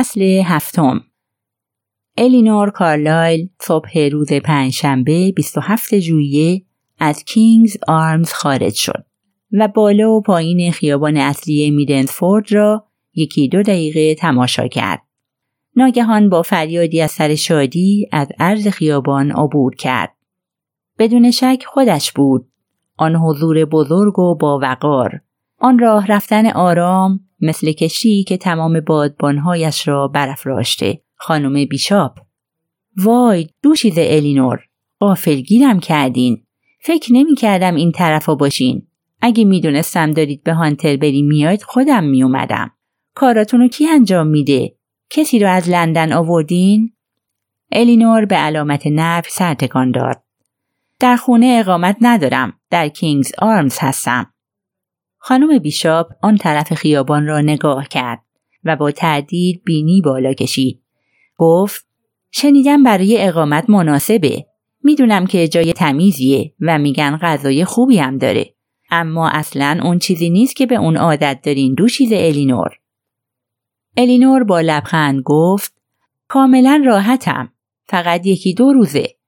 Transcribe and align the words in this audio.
فصل 0.00 0.22
هفتم 0.44 1.00
الینور 2.18 2.70
کارلایل 2.70 3.48
صبح 3.60 3.98
روز 4.12 4.32
پنجشنبه 4.32 5.32
27 5.36 5.98
ژوئیه 5.98 6.62
از 6.98 7.24
کینگز 7.24 7.76
آرمز 7.88 8.32
خارج 8.32 8.74
شد 8.74 9.04
و 9.52 9.68
بالا 9.68 10.10
و 10.10 10.20
پایین 10.20 10.72
خیابان 10.72 11.16
اصلی 11.16 11.70
میدنفورد 11.70 12.52
را 12.52 12.84
یکی 13.14 13.48
دو 13.48 13.62
دقیقه 13.62 14.14
تماشا 14.14 14.68
کرد. 14.68 15.02
ناگهان 15.76 16.28
با 16.28 16.42
فریادی 16.42 17.00
از 17.00 17.10
سر 17.10 17.34
شادی 17.34 18.08
از 18.12 18.28
عرض 18.38 18.68
خیابان 18.68 19.30
عبور 19.30 19.74
کرد. 19.74 20.14
بدون 20.98 21.30
شک 21.30 21.64
خودش 21.66 22.12
بود. 22.12 22.46
آن 22.96 23.16
حضور 23.16 23.64
بزرگ 23.64 24.18
و 24.18 24.34
با 24.34 24.58
وقار. 24.62 25.20
آن 25.58 25.78
راه 25.78 26.06
رفتن 26.06 26.46
آرام 26.46 27.29
مثل 27.40 27.72
کشی 27.72 28.24
که 28.24 28.36
تمام 28.36 28.80
بادبانهایش 28.80 29.88
را 29.88 30.08
برافراشته. 30.08 31.02
خانم 31.14 31.64
بیشاپ. 31.64 32.18
وای 32.96 33.48
دوشیز 33.62 33.98
الینور. 33.98 34.60
قافلگیرم 34.98 35.80
کردین. 35.80 36.46
فکر 36.80 37.12
نمی 37.12 37.34
کردم 37.34 37.74
این 37.74 37.92
طرفا 37.92 38.34
باشین. 38.34 38.86
اگه 39.20 39.44
می‌دونستم 39.44 40.12
دارید 40.12 40.42
به 40.42 40.52
هانتر 40.52 40.96
بری 40.96 41.22
میاید 41.22 41.62
خودم 41.62 42.04
میومدم. 42.04 42.70
کاراتونو 43.14 43.68
کی 43.68 43.88
انجام 43.88 44.26
میده؟ 44.26 44.76
کسی 45.10 45.38
رو 45.38 45.50
از 45.50 45.68
لندن 45.68 46.12
آوردین؟ 46.12 46.92
الینور 47.72 48.24
به 48.24 48.36
علامت 48.36 48.86
نفی 48.86 49.30
سر 49.30 49.54
تکان 49.54 49.90
داد. 49.90 50.22
در 51.00 51.16
خونه 51.16 51.56
اقامت 51.60 51.96
ندارم. 52.00 52.52
در 52.70 52.88
کینگز 52.88 53.32
آرمز 53.38 53.78
هستم. 53.80 54.32
خانم 55.22 55.58
بیشاپ 55.58 56.06
آن 56.22 56.36
طرف 56.36 56.74
خیابان 56.74 57.26
را 57.26 57.40
نگاه 57.40 57.88
کرد 57.88 58.22
و 58.64 58.76
با 58.76 58.90
تردید 58.90 59.62
بینی 59.64 60.00
بالا 60.00 60.32
کشید. 60.32 60.82
گفت 61.36 61.86
شنیدم 62.30 62.82
برای 62.82 63.22
اقامت 63.22 63.70
مناسبه. 63.70 64.46
می‌دونم 64.82 65.26
که 65.26 65.48
جای 65.48 65.72
تمیزیه 65.72 66.54
و 66.60 66.78
میگن 66.78 67.18
غذای 67.22 67.64
خوبی 67.64 67.98
هم 67.98 68.18
داره. 68.18 68.54
اما 68.90 69.28
اصلا 69.28 69.80
اون 69.82 69.98
چیزی 69.98 70.30
نیست 70.30 70.56
که 70.56 70.66
به 70.66 70.74
اون 70.74 70.96
عادت 70.96 71.40
دارین 71.42 71.74
دو 71.74 71.88
چیز 71.88 72.12
الینور. 72.12 72.70
الینور 73.96 74.44
با 74.44 74.60
لبخند 74.60 75.22
گفت 75.24 75.74
کاملا 76.28 76.82
راحتم. 76.86 77.52
فقط 77.88 78.26
یکی 78.26 78.54
دو 78.54 78.72
روزه. 78.72 79.19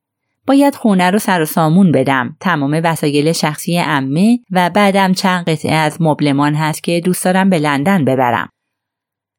باید 0.46 0.74
خونه 0.74 1.10
رو 1.10 1.18
سر 1.18 1.42
و 1.42 1.44
سامون 1.44 1.92
بدم. 1.92 2.36
تمام 2.40 2.80
وسایل 2.84 3.32
شخصی 3.32 3.78
امه 3.78 4.38
و 4.50 4.70
بعدم 4.70 5.12
چند 5.12 5.48
قطعه 5.48 5.74
از 5.74 5.96
مبلمان 6.00 6.54
هست 6.54 6.82
که 6.82 7.00
دوست 7.04 7.24
دارم 7.24 7.50
به 7.50 7.58
لندن 7.58 8.04
ببرم. 8.04 8.48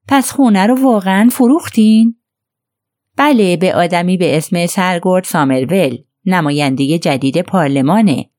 پس 0.08 0.32
خونه 0.32 0.67
رو 0.67 0.83
واقعا 0.83 1.30
فروختین؟ 1.32 2.16
بله 3.17 3.58
به 3.58 3.76
آدمی 3.76 4.17
به 4.17 4.38
اسم 4.38 4.66
سرگرد 4.66 5.23
سامرول 5.23 5.98
نماینده 6.26 7.00
جدید 7.00 7.42
پارلمانه. 7.42 8.30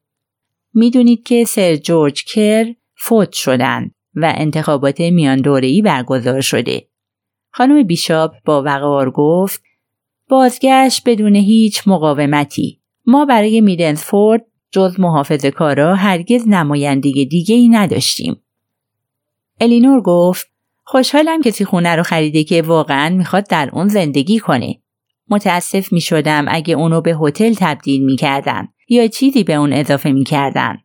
می‌دونید 0.75 1.23
که 1.23 1.45
سر 1.45 1.77
جورج 1.77 2.25
کر 2.25 2.75
فوت 2.97 3.33
شدن 3.33 3.91
و 4.15 4.33
انتخابات 4.37 5.01
میان 5.01 5.43
برگزار 5.85 6.41
شده. 6.41 6.89
خانم 7.51 7.83
بیشاپ 7.83 8.35
با 8.45 8.63
وقار 8.63 9.11
گفت 9.11 9.63
بازگشت 10.29 11.03
بدون 11.07 11.37
هیچ 11.37 11.83
مقاومتی. 11.87 12.81
ما 13.07 13.25
برای 13.25 13.61
میدنسفورد 13.61 14.47
جز 14.71 15.01
محافظ 15.01 15.47
کارا 15.47 15.95
هرگز 15.95 16.49
نمایندگی 16.49 17.27
دیگه 17.27 17.55
ای 17.55 17.69
نداشتیم. 17.69 18.37
الینور 19.61 20.01
گفت 20.03 20.47
خوشحالم 20.85 21.43
کسی 21.43 21.65
خونه 21.65 21.97
رو 21.97 22.03
خریده 22.03 22.45
که 22.45 22.63
واقعا 22.63 23.09
می‌خواد 23.17 23.49
در 23.49 23.71
اون 23.73 23.89
زندگی 23.89 24.39
کنه. 24.39 24.81
متاسف 25.29 25.93
می 25.93 26.01
شدم 26.01 26.45
اگه 26.49 26.75
اونو 26.75 27.01
به 27.01 27.17
هتل 27.21 27.55
تبدیل 27.59 28.05
می 28.05 28.17
کردن 28.17 28.69
یا 28.89 29.07
چیزی 29.07 29.45
به 29.45 29.55
اون 29.55 29.73
اضافه 29.73 30.13
می 30.13 30.25
کردن. 30.25 30.79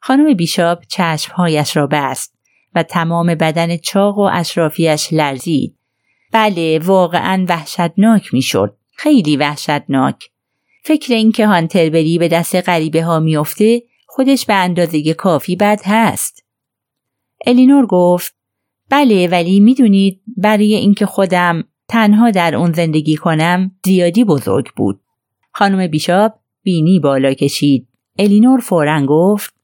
خانم 0.00 0.34
بیشاب 0.34 0.82
چشمهایش 0.88 1.76
را 1.76 1.86
بست 1.86 2.34
و 2.74 2.82
تمام 2.82 3.34
بدن 3.34 3.76
چاق 3.76 4.18
و 4.18 4.30
اشرافیش 4.32 5.12
لرزید. 5.12 5.78
بله 6.32 6.78
واقعا 6.78 7.46
وحشتناک 7.48 8.34
می 8.34 8.42
شد. 8.42 8.76
خیلی 8.96 9.36
وحشتناک. 9.36 10.30
فکر 10.84 11.14
اینکه 11.14 11.46
هانتر 11.46 11.90
بری 11.90 12.18
به 12.18 12.28
دست 12.28 12.54
غریبه 12.54 13.04
ها 13.04 13.20
میافته 13.20 13.82
خودش 14.06 14.46
به 14.46 14.54
اندازه 14.54 15.14
کافی 15.14 15.56
بد 15.56 15.80
هست. 15.84 16.44
الینور 17.46 17.86
گفت 17.86 18.34
بله 18.90 19.28
ولی 19.28 19.60
می‌دونید 19.60 20.20
برای 20.36 20.74
اینکه 20.74 21.06
خودم 21.06 21.64
تنها 21.88 22.30
در 22.30 22.56
اون 22.56 22.72
زندگی 22.72 23.16
کنم 23.16 23.70
زیادی 23.84 24.24
بزرگ 24.24 24.68
بود. 24.76 25.00
خانم 25.52 25.86
بیشاب 25.86 26.34
بینی 26.62 27.00
بالا 27.00 27.34
کشید. 27.34 27.88
الینور 28.18 28.60
فورا 28.60 29.06
گفت 29.06 29.54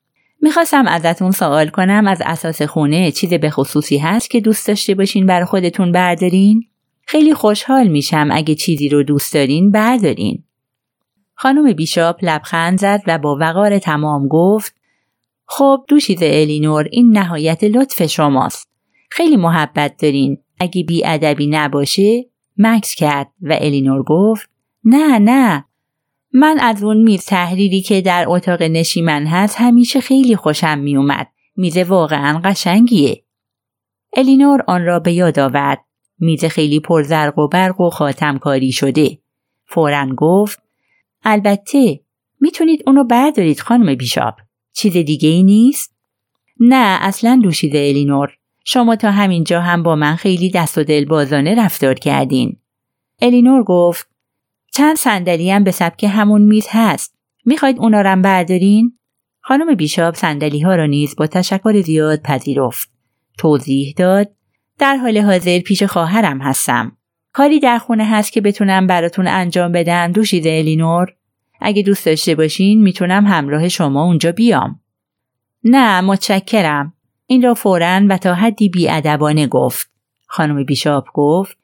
می‌خواستم 0.41 0.87
ازتون 0.87 1.31
سوال 1.31 1.69
کنم 1.69 2.07
از 2.07 2.23
اساس 2.25 2.63
خونه 2.63 3.11
چیز 3.11 3.35
به 3.35 3.51
خصوصی 3.51 3.99
هست 3.99 4.31
که 4.31 4.41
دوست 4.41 4.69
داشته 4.69 4.95
باشین 4.95 5.27
بر 5.27 5.45
خودتون 5.45 5.93
بردارین؟ 5.93 6.65
خیلی 7.07 7.35
خوشحال 7.35 7.89
میشم 7.89 8.29
اگه 8.33 8.55
چیزی 8.55 8.89
رو 8.89 9.03
دوست 9.03 9.35
دارین 9.35 9.71
بردارین. 9.71 10.45
خانم 11.35 11.73
بیشاپ 11.73 12.17
لبخند 12.23 12.79
زد 12.79 13.03
و 13.07 13.19
با 13.19 13.37
وقار 13.41 13.79
تمام 13.79 14.29
گفت 14.29 14.75
خب 15.47 15.85
دوشیز 15.89 16.19
الینور 16.23 16.89
این 16.91 17.19
نهایت 17.19 17.65
لطف 17.65 18.07
شماست. 18.07 18.69
خیلی 19.11 19.37
محبت 19.37 19.97
دارین. 20.03 20.39
اگه 20.61 20.85
بی 20.85 21.07
ادبی 21.07 21.47
نباشه 21.47 22.25
مکس 22.59 22.95
کرد 22.95 23.29
و 23.43 23.57
الینور 23.61 24.03
گفت 24.03 24.51
نه 24.85 25.19
نه 25.19 25.65
من 26.33 26.59
از 26.61 26.83
اون 26.83 26.97
میز 26.97 27.25
تحریری 27.25 27.81
که 27.81 28.01
در 28.01 28.25
اتاق 28.29 28.63
نشیمن 28.63 29.27
هست 29.27 29.57
همیشه 29.59 30.01
خیلی 30.01 30.37
خوشم 30.37 30.79
میومد. 30.79 31.29
میز 31.57 31.77
واقعا 31.77 32.41
قشنگیه. 32.45 33.25
الینور 34.17 34.65
آن 34.67 34.85
را 34.85 35.01
به 35.01 35.13
یاد 35.13 35.39
آورد. 35.39 35.85
میز 36.19 36.45
خیلی 36.45 36.81
پرزرق 36.81 37.39
و 37.39 37.49
برق 37.49 37.81
و 37.81 37.91
خاتم 37.91 38.39
کاری 38.39 38.73
شده. 38.73 39.19
فورا 39.67 40.07
گفت 40.17 40.63
البته 41.25 42.01
می‌تونید 42.41 42.83
اونو 42.87 43.05
بردارید 43.05 43.61
خانم 43.61 43.95
بیشاب. 43.95 44.37
چیز 44.73 44.93
دیگه 44.93 45.29
ای 45.29 45.43
نیست؟ 45.43 45.95
نه 46.61 46.99
اصلا 47.01 47.41
دوشیده 47.43 47.79
الینور. 47.79 48.31
شما 48.65 48.97
تا 48.97 49.11
همینجا 49.11 49.61
هم 49.61 49.83
با 49.83 49.97
من 49.97 50.17
خیلی 50.17 50.51
دست 50.51 50.79
و 50.79 50.85
دل 50.85 51.05
بازانه 51.05 51.65
رفتار 51.65 51.95
کردین. 51.95 52.57
الینور 53.21 53.63
گفت 53.63 54.09
چند 54.79 54.97
صندلی 54.97 55.51
هم 55.51 55.65
به 55.65 55.71
سبک 55.71 56.05
همون 56.05 56.43
میز 56.43 56.67
هست. 56.71 57.15
می‌خواید 57.45 57.79
اونا 57.79 58.01
رم 58.01 58.23
بردارین؟ 58.23 58.99
خانم 59.41 59.75
بیشاب 59.75 60.15
صندلی 60.15 60.61
ها 60.61 60.75
را 60.75 60.87
نیز 60.87 61.17
با 61.17 61.27
تشکر 61.27 61.81
زیاد 61.81 62.23
پذیرفت. 62.23 62.91
توضیح 63.39 63.95
داد 63.97 64.31
در 64.79 64.97
حال 64.97 65.19
حاضر 65.19 65.59
پیش 65.59 65.83
خواهرم 65.83 66.41
هستم. 66.41 66.97
کاری 67.33 67.61
در 67.61 67.79
خونه 67.79 68.05
هست 68.05 68.33
که 68.33 68.41
بتونم 68.41 68.87
براتون 68.87 69.27
انجام 69.27 69.73
بدم 69.73 70.13
دوشیز 70.13 70.47
الینور؟ 70.47 71.15
اگه 71.61 71.83
دوست 71.83 72.07
داشته 72.07 72.35
باشین 72.35 72.83
می‌تونم 72.83 73.27
همراه 73.27 73.69
شما 73.69 74.05
اونجا 74.05 74.33
بیام. 74.33 74.81
نه 75.65 76.01
متشکرم. 76.01 76.93
این 77.27 77.43
را 77.43 77.55
فورا 77.55 78.01
و 78.09 78.19
تا 78.19 78.35
حدی 78.35 78.69
بیادبانه 78.69 79.47
گفت. 79.47 79.91
خانم 80.27 80.65
بیشاب 80.65 81.07
گفت 81.15 81.59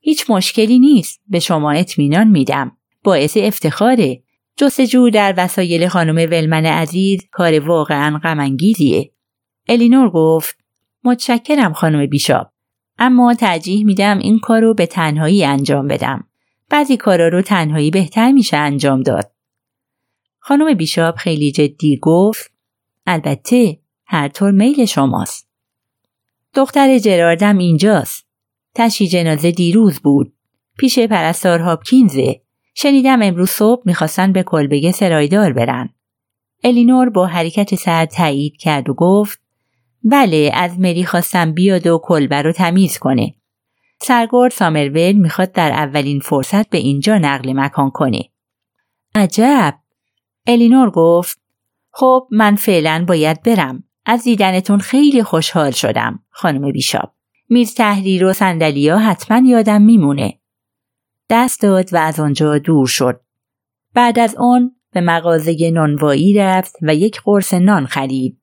هیچ 0.00 0.30
مشکلی 0.30 0.78
نیست. 0.78 1.20
به 1.28 1.38
شما 1.38 1.70
اطمینان 1.70 2.28
میدم. 2.28 2.76
باعث 3.04 3.36
افتخاره. 3.36 4.22
جستجو 4.56 5.10
در 5.10 5.34
وسایل 5.36 5.88
خانم 5.88 6.16
ولمن 6.16 6.66
عزیز 6.66 7.20
کار 7.32 7.60
واقعا 7.60 8.18
غمانگیزیه. 8.22 9.12
الینور 9.68 10.10
گفت 10.10 10.56
متشکرم 11.04 11.72
خانم 11.72 12.06
بیشاب 12.06 12.52
اما 12.98 13.34
ترجیح 13.34 13.84
میدم 13.84 14.18
این 14.18 14.38
کار 14.38 14.60
رو 14.60 14.74
به 14.74 14.86
تنهایی 14.86 15.44
انجام 15.44 15.88
بدم. 15.88 16.24
بعضی 16.68 16.96
کارا 16.96 17.28
رو 17.28 17.42
تنهایی 17.42 17.90
بهتر 17.90 18.32
میشه 18.32 18.56
انجام 18.56 19.02
داد. 19.02 19.32
خانم 20.38 20.74
بیشاب 20.74 21.16
خیلی 21.16 21.52
جدی 21.52 21.98
گفت 22.02 22.52
البته 23.06 23.78
هر 24.04 24.28
طور 24.28 24.50
میل 24.50 24.84
شماست. 24.84 25.48
دختر 26.54 26.98
جراردم 26.98 27.58
اینجاست. 27.58 28.29
تشی 28.74 29.08
جنازه 29.08 29.50
دیروز 29.50 30.00
بود. 30.00 30.32
پیش 30.78 30.98
پرستار 30.98 31.58
هاپکینزه. 31.58 32.40
شنیدم 32.74 33.22
امروز 33.22 33.50
صبح 33.50 33.82
می‌خواستن 33.86 34.32
به 34.32 34.42
کلبه 34.42 34.92
سرایدار 34.92 35.52
برن. 35.52 35.88
الینور 36.64 37.10
با 37.10 37.26
حرکت 37.26 37.74
سر 37.74 38.06
تایید 38.06 38.56
کرد 38.56 38.88
و 38.88 38.94
گفت 38.94 39.40
بله 40.04 40.50
از 40.54 40.78
مری 40.78 41.04
خواستم 41.04 41.52
بیاد 41.52 41.86
و 41.86 42.00
کلبه 42.04 42.42
رو 42.42 42.52
تمیز 42.52 42.98
کنه. 42.98 43.34
سرگرد 44.02 44.52
سامرول 44.52 45.12
می‌خواد 45.12 45.52
در 45.52 45.72
اولین 45.72 46.20
فرصت 46.20 46.68
به 46.68 46.78
اینجا 46.78 47.18
نقل 47.18 47.52
مکان 47.52 47.90
کنه. 47.90 48.22
عجب. 49.14 49.78
الینور 50.46 50.90
گفت 50.90 51.40
خب 51.90 52.28
من 52.30 52.56
فعلا 52.56 53.04
باید 53.08 53.42
برم. 53.42 53.84
از 54.06 54.24
دیدنتون 54.24 54.78
خیلی 54.78 55.22
خوشحال 55.22 55.70
شدم 55.70 56.22
خانم 56.30 56.72
بیشاب. 56.72 57.14
میز 57.50 57.74
تحریر 57.74 58.24
و 58.24 58.32
سندلیا 58.32 58.98
حتما 58.98 59.48
یادم 59.48 59.82
میمونه. 59.82 60.38
دست 61.30 61.62
داد 61.62 61.94
و 61.94 61.96
از 61.96 62.20
آنجا 62.20 62.58
دور 62.58 62.86
شد. 62.86 63.20
بعد 63.94 64.18
از 64.18 64.36
اون 64.38 64.76
به 64.92 65.00
مغازه 65.00 65.70
نانوایی 65.70 66.34
رفت 66.34 66.76
و 66.82 66.94
یک 66.94 67.20
قرص 67.24 67.54
نان 67.54 67.86
خرید. 67.86 68.38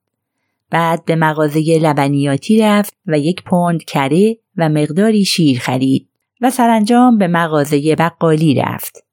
بعد 0.70 1.06
به 1.06 1.16
مغازه 1.16 1.80
لبنیاتی 1.82 2.62
رفت 2.62 2.98
و 3.06 3.20
یک 3.20 3.44
پوند 3.44 3.84
کره 3.84 4.38
و 4.58 4.70
مقداری 4.70 5.26
شیر 5.26 5.60
خرید 5.60 6.10
و 6.42 6.50
سرانجام 6.50 7.18
به 7.18 7.28
مغازه 7.28 7.96
بقالی 7.96 8.56
رفت. 8.56 9.06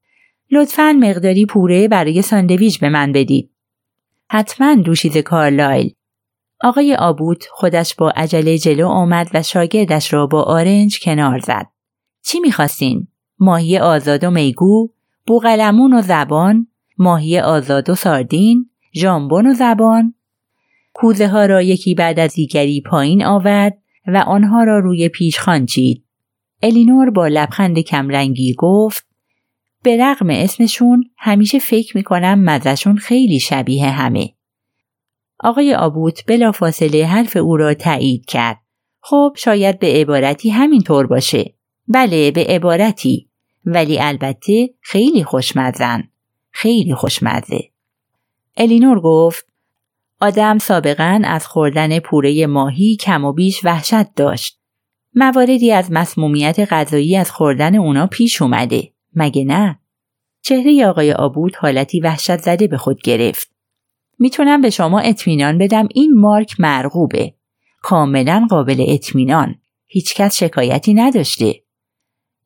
لطفا 0.50 0.93
مقداری 1.00 1.47
پوره 1.47 1.88
برای 1.88 2.23
ساندویچ 2.23 2.81
به 2.81 2.88
من 2.88 3.12
بدید. 3.12 3.50
حتما 4.31 4.75
دوشیز 4.75 5.17
کارلایل. 5.19 5.94
آقای 6.64 6.94
آبوت 6.94 7.44
خودش 7.50 7.94
با 7.94 8.11
عجله 8.11 8.58
جلو 8.58 8.88
آمد 8.88 9.31
و 9.34 9.43
شاگردش 9.43 10.12
را 10.12 10.26
با 10.26 10.43
آرنج 10.43 11.00
کنار 11.02 11.38
زد. 11.38 11.66
چی 12.22 12.40
می‌خواستین؟ 12.40 13.08
ماهی 13.38 13.78
آزاد 13.78 14.25
و 14.25 14.31
میگو؟ 14.31 14.90
بوغلمون 15.26 15.94
و 15.94 16.02
زبان؟ 16.02 16.66
ماهی 16.99 17.40
آزاد 17.40 17.90
و 17.90 17.94
ساردین؟ 17.94 18.70
ژامبون 18.94 19.46
و 19.46 19.55
زبان؟ 19.55 20.14
کوزه 20.94 21.28
ها 21.28 21.46
را 21.46 21.62
یکی 21.62 21.94
بعد 21.94 22.20
از 22.20 22.34
دیگری 22.34 22.81
پایین 22.81 23.25
آورد 23.25 23.78
و 24.06 24.16
آنها 24.16 24.64
را 24.64 24.78
روی 24.78 25.08
پیش 25.08 25.38
خانچید. 25.38 26.05
الینور 26.62 27.11
با 27.11 27.28
لبخند 27.28 27.78
کمرنگی 27.78 28.55
گفت 28.58 29.06
به 29.82 29.96
رغم 29.96 30.31
اسمشون 30.31 31.05
همیشه 31.19 31.58
فکر 31.58 31.96
می‌کنم 31.96 32.44
مزشون 32.44 32.96
خیلی 32.96 33.40
شبیه 33.40 33.90
همه. 33.90 34.34
آقای 35.44 35.75
آبوت 35.75 36.26
بلافاصله 36.26 37.06
حرف 37.06 37.37
او 37.37 37.56
را 37.56 37.75
تایید 37.75 38.25
کرد. 38.25 38.61
خب 39.00 39.32
شاید 39.37 39.79
به 39.79 39.87
عبارتی 39.87 40.50
همین 40.50 40.82
طور 40.82 41.06
باشه. 41.06 41.55
بله 41.88 42.31
به 42.31 42.44
عبارتی. 42.44 43.29
ولی 43.64 44.00
البته 44.00 44.70
خیلی 44.81 45.25
خوشمزن. 45.25 46.02
خیلی 46.50 46.94
خوشمزه. 46.94 47.61
الینور 48.56 49.00
گفت 49.00 49.46
آدم 50.20 50.58
سابقا 50.58 51.20
از 51.25 51.47
خوردن 51.47 51.99
پوره 51.99 52.47
ماهی 52.47 52.97
کم 52.97 53.25
و 53.25 53.32
بیش 53.32 53.64
وحشت 53.64 54.14
داشت. 54.14 54.61
مواردی 55.14 55.73
از 55.73 55.93
مسمومیت 55.93 56.73
غذایی 56.73 57.17
از 57.17 57.31
خوردن 57.31 57.76
اونا 57.76 58.06
پیش 58.06 58.43
اومده. 58.43 58.93
مگه 59.14 59.44
نه؟ 59.44 59.79
چهره 60.43 60.87
آقای 60.87 61.12
آبود 61.12 61.56
حالتی 61.56 62.00
وحشت 62.00 62.37
زده 62.37 62.67
به 62.67 62.76
خود 62.76 63.02
گرفت. 63.02 63.54
می‌تونم 64.19 64.61
به 64.61 64.70
شما 64.70 65.00
اطمینان 65.00 65.58
بدم 65.58 65.88
این 65.94 66.14
مارک 66.14 66.61
مرغوبه. 66.61 67.34
کاملا 67.82 68.46
قابل 68.50 68.84
اطمینان. 68.88 69.55
هیچکس 69.87 70.37
شکایتی 70.37 70.94
نداشته. 70.94 71.55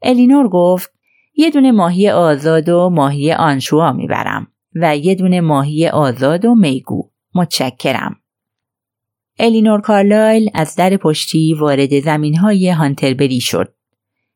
الینور 0.02 0.48
گفت 0.48 0.92
یه 1.34 1.50
دونه 1.50 1.72
ماهی 1.72 2.10
آزاد 2.10 2.68
و 2.68 2.90
ماهی 2.90 3.32
آنشوا 3.32 3.92
می‌برم 3.92 4.46
و 4.74 4.96
یه 4.96 5.14
دونه 5.14 5.40
ماهی 5.40 5.88
آزاد 5.88 6.44
و 6.44 6.54
میگو. 6.54 7.10
متشکرم. 7.34 8.16
الینور 9.38 9.80
کارلایل 9.80 10.50
از 10.54 10.76
در 10.76 10.96
پشتی 10.96 11.54
وارد 11.54 12.00
زمین 12.00 12.36
های 12.36 12.70
هانتربری 12.70 13.40
شد. 13.40 13.74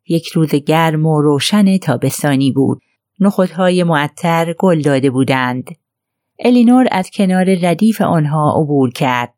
یک 0.08 0.26
روز 0.26 0.54
گرم 0.54 1.06
و 1.06 1.22
روشن 1.22 1.76
تابستانی 1.76 2.52
بود. 2.52 2.80
نخودهای 3.20 3.84
معطر 3.84 4.54
گل 4.58 4.82
داده 4.82 5.10
بودند. 5.10 5.64
الینور 6.44 6.88
از 6.90 7.10
کنار 7.10 7.54
ردیف 7.62 8.00
آنها 8.00 8.54
عبور 8.60 8.90
کرد. 8.90 9.34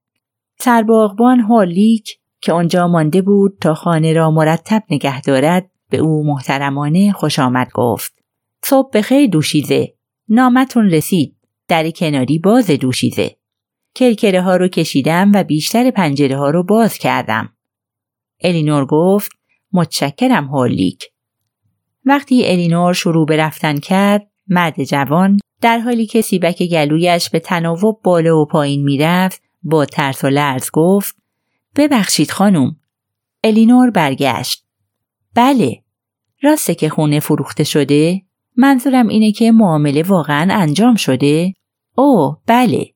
سرباغبان 0.59 1.41
هولیک 1.41 2.19
که 2.41 2.53
آنجا 2.53 2.89
مانده 2.89 3.23
بود 3.23 3.59
تا 3.61 3.75
خانه 3.75 4.13
را 4.13 4.31
مرتب 4.31 4.83
نگه 4.91 5.21
دارد 5.21 5.71
به 5.91 5.99
او 5.99 6.27
محترمانه 6.27 7.13
خوش 7.13 7.39
آمد 7.39 7.71
گفت. 7.75 8.15
صبح 8.65 8.91
بخیر 8.95 9.31
دوشیزه. 9.31 9.95
نامتون 10.29 10.91
رسید. 10.91 11.37
در 11.69 11.91
کناری 11.91 12.39
باز 12.39 12.71
دوشیزه. 12.71 13.37
کلکره 13.97 14.43
ها 14.43 14.57
رو 14.57 14.69
کشیدم 14.69 15.33
و 15.35 15.45
بیشتر 15.45 15.91
پنجره 15.91 16.37
ها 16.37 16.51
رو 16.51 16.63
باز 16.63 16.99
کردم. 16.99 17.49
الینور 18.41 18.87
گفت 18.87 19.33
متشکرم 19.73 20.45
هولیک. 20.45 21.05
وقتی 22.05 22.47
الینور 22.47 22.93
شروع 22.93 23.27
به 23.27 23.37
رفتن 23.37 23.79
کرد 23.79 24.31
مرد 24.49 24.85
جوان 24.85 25.39
در 25.65 25.79
حالی 25.79 26.07
که 26.07 26.21
سیبک 26.21 26.63
گلویش 26.63 27.31
به 27.31 27.41
تناوب 27.41 28.01
بالا 28.03 28.39
و 28.39 28.47
پایین 28.47 28.85
می‌رفت 28.85 29.43
با 29.63 29.85
ترس 29.85 30.25
و 30.25 30.29
لرز 30.29 30.71
گفت 30.73 31.17
ببخشید 31.77 32.31
خانم. 32.31 32.77
الینور 33.45 33.91
برگشت. 33.91 34.65
بله 35.35 35.83
راسته 36.43 36.75
که 36.75 36.89
خونه 36.89 37.21
فروخته 37.21 37.65
شده 37.65 38.23
منظورم 38.57 39.09
اینه 39.09 39.33
که 39.33 39.53
معامله 39.53 40.03
واقعا 40.03 40.55
انجام 40.55 40.95
شده. 40.95 41.55
او 41.97 42.37
بله. 42.47 42.87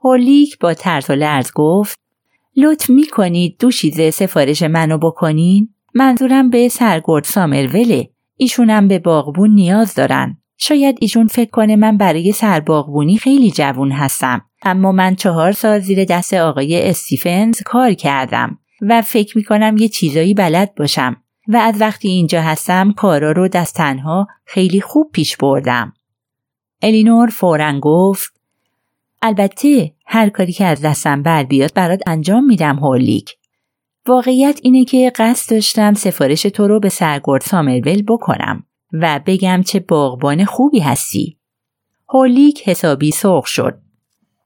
هولیک 0.00 0.58
با 0.58 0.74
ترس 0.74 1.10
و 1.10 1.12
لرز 1.12 1.50
گفت 1.54 1.98
لطف 2.56 2.90
می 2.90 3.06
کنید 3.06 3.56
دوشیزه 3.60 4.10
سفارش 4.10 4.62
منو 4.62 4.98
بکنین؟ 4.98 5.74
منظورم 5.94 6.50
به 6.50 6.68
سرگرد 6.68 7.24
سامروله 7.24 8.10
ایشونم 8.36 8.88
به 8.88 8.98
باغبون 8.98 9.50
نیاز 9.50 9.94
دارن. 9.94 10.41
شاید 10.64 10.98
ایشون 11.00 11.26
فکر 11.26 11.50
کنه 11.50 11.76
من 11.76 11.96
برای 11.96 12.32
سرباغبونی 12.32 13.16
خیلی 13.16 13.50
جوون 13.50 13.92
هستم. 13.92 14.42
اما 14.62 14.92
من 14.92 15.14
چهار 15.14 15.52
سال 15.52 15.78
زیر 15.78 16.04
دست 16.04 16.34
آقای 16.34 16.88
استیفنز 16.88 17.62
کار 17.62 17.94
کردم 17.94 18.58
و 18.82 19.02
فکر 19.02 19.38
می‌کنم 19.38 19.76
یه 19.78 19.88
چیزایی 19.88 20.34
بلد 20.34 20.74
باشم 20.74 21.16
و 21.48 21.56
از 21.56 21.80
وقتی 21.80 22.08
اینجا 22.08 22.42
هستم 22.42 22.92
کارا 22.92 23.32
رو 23.32 23.48
دست 23.48 23.74
تنها 23.74 24.26
خیلی 24.44 24.80
خوب 24.80 25.10
پیش 25.12 25.36
بردم. 25.36 25.92
الینور 26.82 27.28
فورا 27.28 27.80
گفت 27.80 28.32
البته 29.22 29.92
هر 30.06 30.28
کاری 30.28 30.52
که 30.52 30.64
از 30.64 30.82
دستم 30.82 31.22
بر 31.22 31.42
بیاد 31.42 31.74
برات 31.74 32.00
انجام 32.06 32.44
میدم 32.44 32.76
هولیک 32.76 33.36
واقعیت 34.06 34.60
اینه 34.62 34.84
که 34.84 35.12
قصد 35.16 35.50
داشتم 35.50 35.94
سفارش 35.94 36.42
تو 36.42 36.68
رو 36.68 36.80
به 36.80 36.88
سرگرد 36.88 37.42
سامرول 37.42 38.02
بکنم 38.02 38.64
و 38.92 39.20
بگم 39.26 39.62
چه 39.66 39.80
باغبان 39.80 40.44
خوبی 40.44 40.80
هستی. 40.80 41.38
هولیک 42.08 42.68
حسابی 42.68 43.10
سرخ 43.10 43.46
شد. 43.46 43.78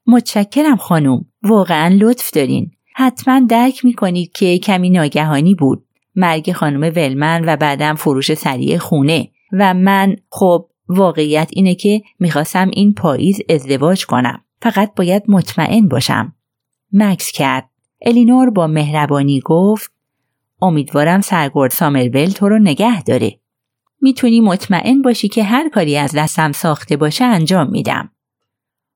متشکرم 0.07 0.77
خانم. 0.77 1.25
واقعا 1.43 1.95
لطف 1.99 2.31
دارین. 2.31 2.71
حتما 2.95 3.39
درک 3.49 3.85
می‌کنید 3.85 4.31
که 4.31 4.57
کمی 4.57 4.89
ناگهانی 4.89 5.55
بود. 5.55 5.85
مرگ 6.15 6.51
خانم 6.51 6.81
ولمن 6.81 7.43
و 7.45 7.55
بعدم 7.57 7.95
فروش 7.95 8.33
سریع 8.33 8.77
خونه 8.77 9.29
و 9.53 9.73
من 9.73 10.15
خب 10.29 10.69
واقعیت 10.87 11.49
اینه 11.53 11.75
که 11.75 12.01
می‌خواستم 12.19 12.69
این 12.73 12.93
پاییز 12.93 13.41
ازدواج 13.49 14.05
کنم. 14.05 14.43
فقط 14.61 14.95
باید 14.95 15.23
مطمئن 15.27 15.87
باشم. 15.87 16.35
مکس 16.93 17.31
کرد. 17.31 17.69
الینور 18.01 18.49
با 18.49 18.67
مهربانی 18.67 19.41
گفت 19.45 19.91
امیدوارم 20.61 21.21
سرگرد 21.21 21.71
سامرول 21.71 22.25
تو 22.25 22.49
رو 22.49 22.59
نگه 22.59 23.03
داره. 23.03 23.39
می‌تونی 24.01 24.41
مطمئن 24.41 25.01
باشی 25.01 25.27
که 25.27 25.43
هر 25.43 25.69
کاری 25.69 25.97
از 25.97 26.15
دستم 26.15 26.51
ساخته 26.51 26.97
باشه 26.97 27.25
انجام 27.25 27.69
میدم. 27.69 28.11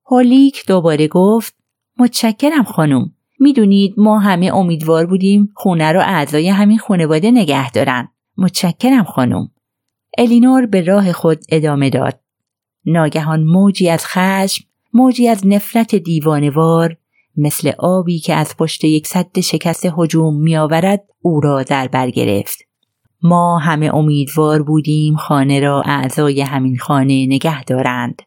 هولیک 0.06 0.66
دوباره 0.68 1.08
گفت 1.08 1.56
متشکرم 2.00 2.64
خانم. 2.64 3.12
می‌دونید 3.40 3.94
ما 3.98 4.20
همه 4.20 4.56
امیدوار 4.56 5.06
بودیم 5.06 5.54
خونه 5.56 5.92
رو 5.92 6.00
اعضای 6.00 6.50
همین 6.50 6.78
خانواده 6.78 7.32
نگه 7.32 7.72
دارن. 7.72 8.08
متشکرم 8.38 9.04
خانم. 9.04 9.52
الینور 10.18 10.66
به 10.66 10.82
راه 10.82 11.12
خود 11.12 11.40
ادامه 11.50 11.90
داد. 11.90 12.20
ناگهان 12.86 13.44
موجی 13.44 13.90
از 13.90 14.06
خشم، 14.06 14.66
موجی 14.94 15.28
از 15.28 15.48
نفرت 15.48 15.96
دیوانوار 15.96 16.98
مثل 17.38 17.72
آبی 17.80 18.20
که 18.20 18.34
از 18.34 18.58
پشت 18.58 18.84
یک 18.84 19.08
صد 19.08 19.40
شکست 19.40 19.86
هجوم 19.98 20.42
میآورد 20.42 21.04
او 21.22 21.40
را 21.42 21.64
در 21.64 21.88
بر 21.88 22.10
گرفت 22.10 22.71
ما 23.24 23.58
همه 23.58 23.96
امیدوار 23.96 24.64
بودیم 24.64 25.16
خانه 25.16 25.60
را 25.60 25.82
اعضای 25.86 26.42
همین 26.42 26.78
خانه 26.78 27.26
نگه 27.26 27.64
دارند. 27.64 28.22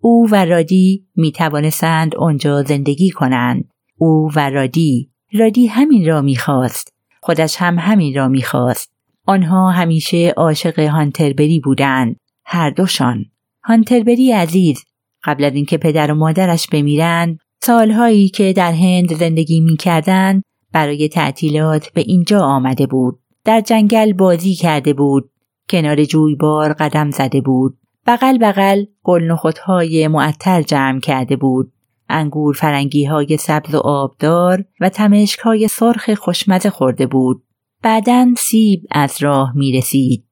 او 0.00 0.28
و 0.30 0.44
رادی 0.44 1.06
می 1.16 1.32
توانستند 1.32 2.14
آنجا 2.14 2.62
زندگی 2.62 3.10
کنند. 3.10 3.64
او 3.98 4.30
و 4.36 4.50
رادی 4.50 5.10
رادی 5.32 5.66
همین 5.66 6.06
را 6.06 6.20
می‌خواست. 6.20 6.92
خودش 7.20 7.56
هم 7.56 7.78
همین 7.78 8.14
را 8.14 8.28
می‌خواست. 8.28 8.92
آنها 9.26 9.70
همیشه 9.70 10.34
عاشق 10.36 10.78
هانتربری 10.78 11.60
بودند. 11.60 12.16
هر 12.44 12.70
دوشان. 12.70 13.24
هانتربری 13.62 14.32
عزیز 14.32 14.84
قبل 15.24 15.44
از 15.44 15.54
اینکه 15.54 15.78
پدر 15.78 16.12
و 16.12 16.14
مادرش 16.14 16.66
بمیرند 16.66 17.38
سالهایی 17.62 18.28
که 18.28 18.52
در 18.52 18.72
هند 18.72 19.14
زندگی 19.14 19.60
می 19.60 19.76
کردن 19.76 20.42
برای 20.72 21.08
تعطیلات 21.08 21.92
به 21.92 22.00
اینجا 22.00 22.40
آمده 22.40 22.86
بود. 22.86 23.18
در 23.44 23.60
جنگل 23.60 24.12
بازی 24.12 24.54
کرده 24.54 24.92
بود. 24.92 25.30
کنار 25.68 26.04
جویبار 26.04 26.72
قدم 26.72 27.10
زده 27.10 27.40
بود. 27.40 27.78
بغل 28.06 28.38
بغل 28.38 28.84
گل 29.02 29.30
های 29.64 30.08
معطر 30.08 30.62
جمع 30.62 31.00
کرده 31.00 31.36
بود. 31.36 31.72
انگور 32.08 32.54
فرنگی 32.54 33.04
های 33.04 33.36
سبز 33.36 33.74
و 33.74 33.78
آبدار 33.78 34.64
و 34.80 34.88
تمشک 34.88 35.38
های 35.38 35.68
سرخ 35.68 36.14
خوشمزه 36.14 36.70
خورده 36.70 37.06
بود. 37.06 37.42
بعدا 37.82 38.34
سیب 38.38 38.86
از 38.90 39.22
راه 39.22 39.52
می 39.56 39.72
رسید. 39.72 40.24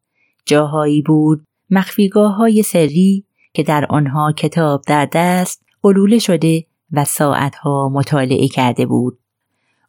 جاهایی 0.47 1.03
بود 1.03 1.45
مخفیگاه 1.71 2.35
های 2.35 2.63
سری 2.63 3.25
که 3.55 3.63
در 3.63 3.87
آنها 3.89 4.33
کتاب 4.33 4.83
در 4.87 5.09
دست 5.13 5.65
قلوله 5.83 6.19
شده 6.19 6.67
و 6.93 7.05
ساعتها 7.05 7.89
مطالعه 7.89 8.49
کرده 8.49 8.87
بود. 8.87 9.19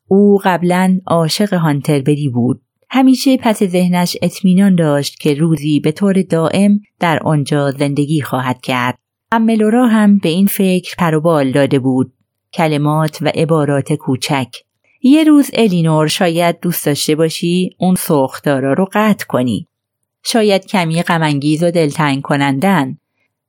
او 0.08 0.40
قبلا 0.44 1.00
عاشق 1.08 1.54
هانتربری 1.54 2.30
بود. 2.30 2.62
همیشه 2.96 3.38
پس 3.38 3.64
ذهنش 3.64 4.18
اطمینان 4.22 4.76
داشت 4.76 5.20
که 5.20 5.34
روزی 5.34 5.80
به 5.80 5.92
طور 5.92 6.22
دائم 6.22 6.80
در 7.00 7.20
آنجا 7.20 7.72
زندگی 7.72 8.22
خواهد 8.22 8.62
کرد. 8.62 8.98
املورا 9.32 9.88
هم 9.88 10.18
به 10.18 10.30
این 10.30 10.48
فکر 10.48 10.96
پروبال 10.98 11.52
داده 11.52 11.80
بود. 11.80 12.14
کلمات 12.54 13.18
و 13.22 13.32
عبارات 13.36 13.94
کوچک. 13.94 14.48
یه 15.02 15.24
روز 15.24 15.50
الینور 15.54 16.08
شاید 16.08 16.60
دوست 16.60 16.86
داشته 16.86 17.16
باشی 17.16 17.70
اون 17.80 17.96
سوختارا 17.96 18.74
رو 18.74 18.88
قطع 18.94 19.26
کنی. 19.26 19.68
شاید 20.24 20.66
کمی 20.66 21.04
غمانگیز 21.04 21.64
و 21.64 21.72
دلتنگ 21.72 22.22
کنندن. 22.22 22.98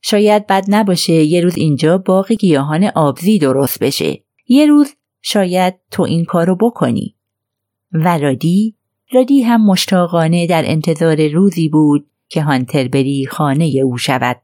شاید 0.03 0.47
بد 0.47 0.65
نباشه 0.69 1.13
یه 1.13 1.41
روز 1.41 1.57
اینجا 1.57 1.99
باغ 1.99 2.33
گیاهان 2.33 2.85
آبزی 2.85 3.39
درست 3.39 3.79
بشه. 3.83 4.25
یه 4.49 4.67
روز 4.67 4.95
شاید 5.23 5.75
تو 5.91 6.03
این 6.03 6.25
کارو 6.25 6.57
بکنی. 6.57 7.17
و 7.93 8.19
رادی 9.15 9.43
هم 9.43 9.67
مشتاقانه 9.67 10.47
در 10.47 10.63
انتظار 10.67 11.29
روزی 11.29 11.69
بود 11.69 12.07
که 12.29 12.43
هانتربری 12.43 13.27
خانه 13.27 13.65
او 13.85 13.99
شود. 13.99 14.41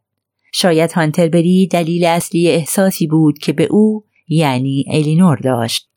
شاید 0.52 0.92
هانتربری 0.92 1.66
دلیل 1.66 2.04
اصلی 2.04 2.48
احساسی 2.48 3.06
بود 3.06 3.38
که 3.38 3.52
به 3.52 3.64
او 3.64 4.04
یعنی 4.28 4.84
الینور 4.90 5.36
داشت. 5.36 5.88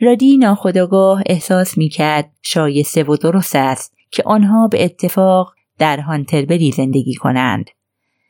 رادی 0.00 0.36
ناخداگاه 0.36 1.22
احساس 1.26 1.78
می 1.78 1.88
کرد 1.88 2.30
شایسته 2.42 3.02
و 3.02 3.16
درست 3.16 3.56
است 3.56 3.96
که 4.10 4.22
آنها 4.26 4.68
به 4.68 4.84
اتفاق 4.84 5.54
در 5.78 6.00
هانتربری 6.00 6.72
زندگی 6.72 7.14
کنند 7.14 7.70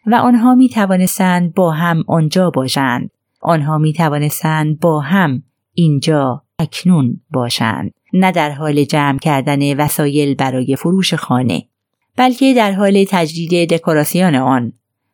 و 0.06 0.14
آنها 0.14 0.54
می 0.54 0.68
توانستند 0.68 1.54
با 1.54 1.70
هم 1.70 2.04
آنجا 2.08 2.50
باشند. 2.50 3.10
آنها 3.40 3.78
می 3.78 3.92
توانستند 3.92 4.80
با 4.80 5.00
هم 5.00 5.42
اینجا 5.74 6.42
اکنون 6.58 7.20
باشند. 7.30 7.95
نه 8.12 8.32
در 8.32 8.50
حال 8.50 8.84
جمع 8.84 9.18
کردن 9.18 9.80
وسایل 9.80 10.34
برای 10.34 10.76
فروش 10.76 11.14
خانه 11.14 11.68
بلکه 12.16 12.54
در 12.54 12.72
حال 12.72 13.04
تجدید 13.08 13.74
دکوراسیون 13.74 14.34
آن. 14.34 14.72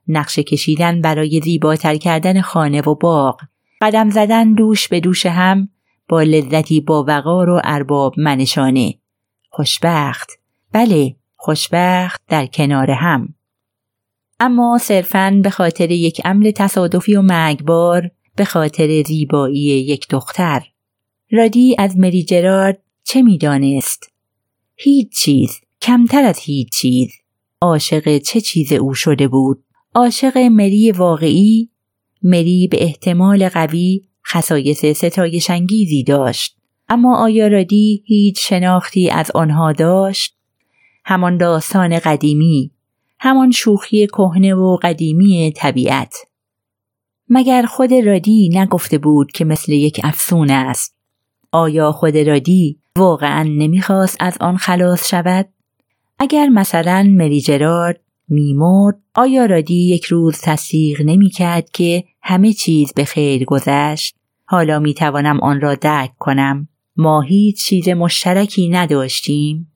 نقشه 0.08 0.42
کشیدن 0.42 1.00
برای 1.00 1.40
زیباتر 1.44 1.96
کردن 1.96 2.40
خانه 2.40 2.80
و 2.80 2.94
باغ 2.94 3.40
قدم 3.80 4.10
زدن 4.10 4.52
دوش 4.52 4.88
به 4.88 5.00
دوش 5.00 5.26
هم 5.26 5.68
با 6.08 6.22
لذتی 6.22 6.80
با 6.80 7.04
وقار 7.08 7.50
و 7.50 7.60
ارباب 7.64 8.14
منشانه. 8.18 8.94
خوشبخت. 9.50 10.30
بله 10.72 11.16
خوشبخت 11.36 12.22
در 12.28 12.46
کنار 12.46 12.90
هم. 12.90 13.34
اما 14.40 14.78
صرفاً 14.78 15.40
به 15.42 15.50
خاطر 15.50 15.90
یک 15.90 16.20
عمل 16.24 16.50
تصادفی 16.50 17.16
و 17.16 17.22
مگبار 17.24 18.10
به 18.36 18.44
خاطر 18.44 19.02
زیبایی 19.02 19.62
یک 19.62 20.08
دختر. 20.10 20.62
رادی 21.34 21.76
از 21.78 21.98
مری 21.98 22.22
جرارد 22.22 22.82
چه 23.04 23.22
می‌دانست؟ 23.22 24.12
هیچ 24.76 25.08
چیز 25.12 25.60
کمتر 25.82 26.24
از 26.24 26.38
هیچ 26.38 26.72
چیز. 26.72 27.10
عاشق 27.60 28.18
چه 28.18 28.40
چیز 28.40 28.72
او 28.72 28.94
شده 28.94 29.28
بود؟ 29.28 29.64
عاشق 29.94 30.38
مری 30.38 30.92
واقعی؟ 30.92 31.70
مری 32.22 32.68
به 32.70 32.82
احتمال 32.84 33.48
قوی 33.48 34.02
خصایص 34.26 34.84
ستایش 34.84 35.50
انگیزی 35.50 36.02
داشت. 36.02 36.56
اما 36.88 37.16
آیا 37.16 37.46
رادی 37.46 38.02
هیچ 38.06 38.48
شناختی 38.48 39.10
از 39.10 39.30
آنها 39.30 39.72
داشت؟ 39.72 40.36
همان 41.04 41.36
داستان 41.36 41.98
قدیمی 41.98 42.70
همان 43.18 43.50
شوخی 43.50 44.06
کهنه 44.06 44.54
و 44.54 44.78
قدیمی 44.82 45.52
طبیعت. 45.56 46.14
مگر 47.28 47.66
خود 47.66 47.92
رادی 47.92 48.50
نگفته 48.52 48.98
بود 48.98 49.32
که 49.32 49.44
مثل 49.44 49.72
یک 49.72 50.00
افسون 50.04 50.50
است؟ 50.50 51.01
آیا 51.52 51.92
خود 51.92 52.16
رادی 52.16 52.78
واقعا 52.96 53.42
نمی‌خواست 53.42 54.16
از 54.20 54.38
آن 54.40 54.56
خلاص 54.56 55.08
شود؟ 55.08 55.48
اگر 56.18 56.48
مثلا 56.48 57.06
مری 57.10 57.40
جرارد 57.40 58.00
میمرد 58.28 59.00
آیا 59.14 59.46
رادی 59.46 59.88
یک 59.88 60.04
روز 60.04 60.40
تصدیق 60.42 61.02
نمی‌کرد 61.04 61.70
که 61.70 62.04
همه 62.22 62.52
چیز 62.52 62.92
به 62.92 63.04
خیر 63.04 63.44
گذشت؟ 63.44 64.16
حالا 64.44 64.78
می‌توانم 64.78 65.40
آن 65.40 65.60
را 65.60 65.74
درک 65.74 66.12
کنم. 66.18 66.68
ما 66.96 67.20
هیچ 67.20 67.64
چیز 67.64 67.88
مشترکی 67.88 68.68
نداشتیم. 68.68 69.72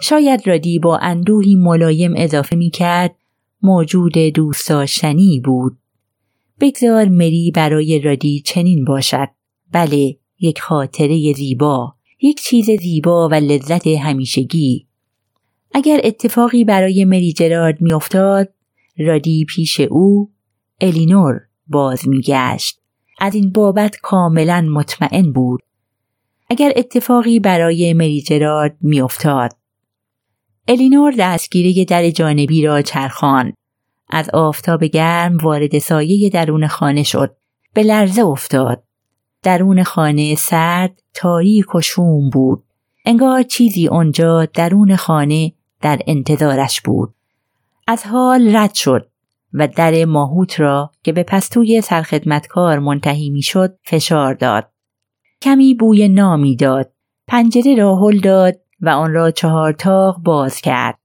شاید 0.00 0.48
رادی 0.48 0.78
با 0.78 0.98
اندوهی 0.98 1.54
ملایم 1.54 2.14
اضافه 2.16 2.56
می‌کرد 2.56 3.14
موجود 3.62 4.18
دوست 4.18 4.68
داشتنی 4.68 5.40
بود. 5.44 5.78
بگذار 6.60 7.08
مری 7.08 7.52
برای 7.54 8.00
رادی 8.00 8.40
چنین 8.40 8.84
باشد. 8.84 9.28
بله 9.72 10.16
یک 10.40 10.60
خاطره 10.60 11.32
زیبا 11.32 11.94
یک 12.22 12.40
چیز 12.40 12.70
زیبا 12.70 13.28
و 13.28 13.34
لذت 13.34 13.86
همیشگی. 13.86 14.86
اگر 15.74 16.00
اتفاقی 16.04 16.64
برای 16.64 17.04
مری 17.04 17.32
جرارد 17.32 17.80
میافتاد 17.80 18.48
رادی 18.98 19.44
پیش 19.48 19.80
او 19.80 20.32
الینور 20.80 21.40
باز 21.66 22.08
میگشت. 22.08 22.80
از 23.18 23.34
این 23.34 23.52
بابت 23.52 23.96
کاملا 24.02 24.60
مطمئن 24.60 25.32
بود. 25.32 25.60
اگر 26.50 26.72
اتفاقی 26.76 27.40
برای 27.40 27.92
مری 27.92 28.22
جرارد 28.22 28.76
میافتاد 28.80 29.50
الینور 30.68 31.14
دستگیره 31.18 31.84
در 31.84 32.10
جانبی 32.10 32.62
را 32.62 32.82
چرخان 32.82 33.52
از 34.10 34.30
آفتاب 34.30 34.84
گرم 34.84 35.36
وارد 35.36 35.78
سایه 35.78 36.30
درون 36.30 36.66
خانه 36.66 37.02
شد. 37.02 37.36
به 37.74 37.82
لرزه 37.82 38.22
افتاد. 38.22 38.84
درون 39.44 39.82
خانه 39.82 40.34
سرد 40.34 41.02
تاریک 41.14 41.74
و 41.74 41.80
شوم 41.80 42.30
بود. 42.30 42.64
انگار 43.04 43.42
چیزی 43.42 43.88
آنجا 43.88 44.44
درون 44.44 44.96
خانه 44.96 45.52
در 45.80 45.98
انتظارش 46.06 46.80
بود. 46.80 47.14
از 47.86 48.06
حال 48.06 48.56
رد 48.56 48.74
شد 48.74 49.08
و 49.52 49.68
در 49.68 50.04
ماهوت 50.04 50.60
را 50.60 50.90
که 51.02 51.12
به 51.12 51.22
پستوی 51.22 51.80
سرخدمتکار 51.80 52.78
منتهی 52.78 53.30
می‌شد 53.30 53.78
فشار 53.82 54.34
داد. 54.34 54.70
کمی 55.42 55.74
بوی 55.74 56.08
نامی 56.08 56.56
داد. 56.56 56.92
پنجره 57.26 57.74
را 57.74 57.96
هل 57.96 58.18
داد 58.18 58.60
و 58.80 58.88
آن 58.88 59.12
را 59.12 59.30
چهار 59.30 59.72
تاق 59.72 60.18
باز 60.18 60.60
کرد. 60.60 60.98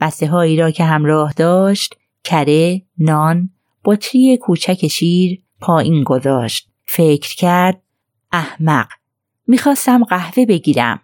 بسته 0.00 0.26
هایی 0.26 0.56
را 0.56 0.70
که 0.70 0.84
همراه 0.84 1.32
داشت 1.32 1.94
کره 2.24 2.82
نان 2.98 3.50
بطری 3.84 4.36
کوچک 4.36 4.86
شیر 4.86 5.42
پایین 5.60 6.02
گذاشت. 6.02 6.75
فکر 6.86 7.36
کرد 7.36 7.82
احمق. 8.32 8.88
می‌خواستم 9.46 10.04
قهوه 10.04 10.46
بگیرم. 10.46 11.00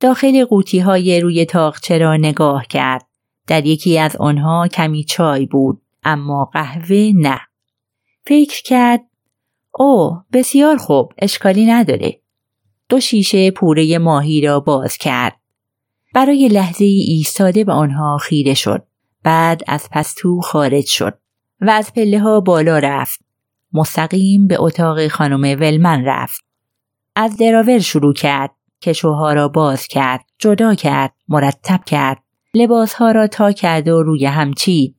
داخل 0.00 0.44
قوطی 0.44 0.78
های 0.78 1.20
روی 1.20 1.44
تاقچه 1.44 1.98
را 1.98 2.16
نگاه 2.16 2.66
کرد. 2.66 3.06
در 3.46 3.66
یکی 3.66 3.98
از 3.98 4.16
آنها 4.16 4.68
کمی 4.68 5.04
چای 5.04 5.46
بود 5.46 5.82
اما 6.02 6.44
قهوه 6.44 7.12
نه. 7.14 7.40
فکر 8.26 8.62
کرد 8.62 9.00
او 9.74 10.20
بسیار 10.32 10.76
خوب 10.76 11.12
اشکالی 11.18 11.66
نداره. 11.66 12.20
دو 12.88 13.00
شیشه 13.00 13.50
پوره 13.50 13.98
ماهی 13.98 14.40
را 14.40 14.60
باز 14.60 14.96
کرد. 14.96 15.36
برای 16.14 16.48
لحظه 16.48 16.84
ای 16.84 17.00
ایستاده 17.00 17.64
به 17.64 17.72
آنها 17.72 18.18
خیره 18.18 18.54
شد. 18.54 18.86
بعد 19.22 19.62
از 19.66 19.88
پستو 19.92 20.40
خارج 20.40 20.86
شد 20.86 21.18
و 21.60 21.70
از 21.70 21.92
پله 21.92 22.20
ها 22.20 22.40
بالا 22.40 22.78
رفت. 22.78 23.23
مستقیم 23.74 24.46
به 24.46 24.60
اتاق 24.60 25.08
خانم 25.08 25.60
ولمن 25.60 26.04
رفت. 26.04 26.44
از 27.16 27.36
دراور 27.36 27.78
شروع 27.78 28.14
کرد. 28.14 28.50
کشوها 28.82 29.32
را 29.32 29.48
باز 29.48 29.86
کرد. 29.86 30.24
جدا 30.38 30.74
کرد. 30.74 31.12
مرتب 31.28 31.84
کرد. 31.84 32.22
لباسها 32.54 33.10
را 33.10 33.26
تا 33.26 33.52
کرد 33.52 33.88
و 33.88 34.02
روی 34.02 34.26
هم 34.26 34.52
چید. 34.52 34.96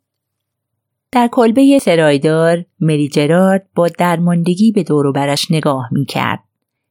در 1.12 1.30
کلبه 1.32 1.80
سرایدار 1.82 2.66
مری 2.80 3.10
جرارد 3.10 3.68
با 3.76 3.88
درماندگی 3.88 4.72
به 4.72 4.84
دور 4.84 5.12
برش 5.12 5.52
نگاه 5.52 5.90
می 5.92 6.06
کرد. 6.06 6.40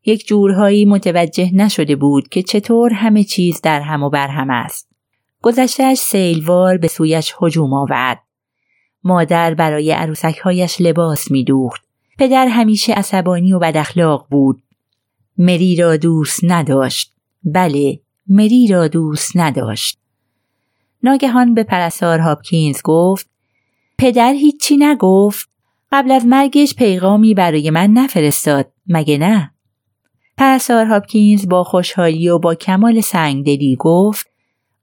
یک 0.04 0.26
جورهایی 0.26 0.84
متوجه 0.84 1.50
نشده 1.54 1.96
بود 1.96 2.28
که 2.28 2.42
چطور 2.42 2.92
همه 2.92 3.24
چیز 3.24 3.60
در 3.60 3.80
هم 3.80 4.02
و 4.02 4.10
بر 4.10 4.28
هم 4.28 4.50
است. 4.50 4.88
گذشتهش 5.42 5.98
سیلوار 5.98 6.78
به 6.78 6.88
سویش 6.88 7.34
هجوم 7.42 7.72
آورد. 7.72 8.23
مادر 9.04 9.54
برای 9.54 9.92
عروسکهایش 9.92 10.80
لباس 10.80 11.30
میدوخت. 11.30 11.84
پدر 12.18 12.46
همیشه 12.46 12.92
عصبانی 12.92 13.52
و 13.52 13.58
بداخلاق 13.58 14.26
بود. 14.30 14.62
مری 15.38 15.76
را 15.76 15.96
دوست 15.96 16.40
نداشت. 16.42 17.12
بله، 17.44 18.00
مری 18.28 18.66
را 18.66 18.88
دوست 18.88 19.32
نداشت. 19.34 19.98
ناگهان 21.02 21.54
به 21.54 21.62
پرستار 21.62 22.18
هاپکینز 22.18 22.82
گفت 22.84 23.28
پدر 23.98 24.32
هیچی 24.32 24.76
نگفت 24.76 25.48
قبل 25.92 26.10
از 26.10 26.26
مرگش 26.26 26.74
پیغامی 26.74 27.34
برای 27.34 27.70
من 27.70 27.90
نفرستاد 27.90 28.72
مگه 28.86 29.18
نه 29.18 29.50
پرستار 30.36 30.86
هاپکینز 30.86 31.48
با 31.48 31.64
خوشحالی 31.64 32.28
و 32.28 32.38
با 32.38 32.54
کمال 32.54 33.00
سنگدلی 33.00 33.76
گفت 33.80 34.26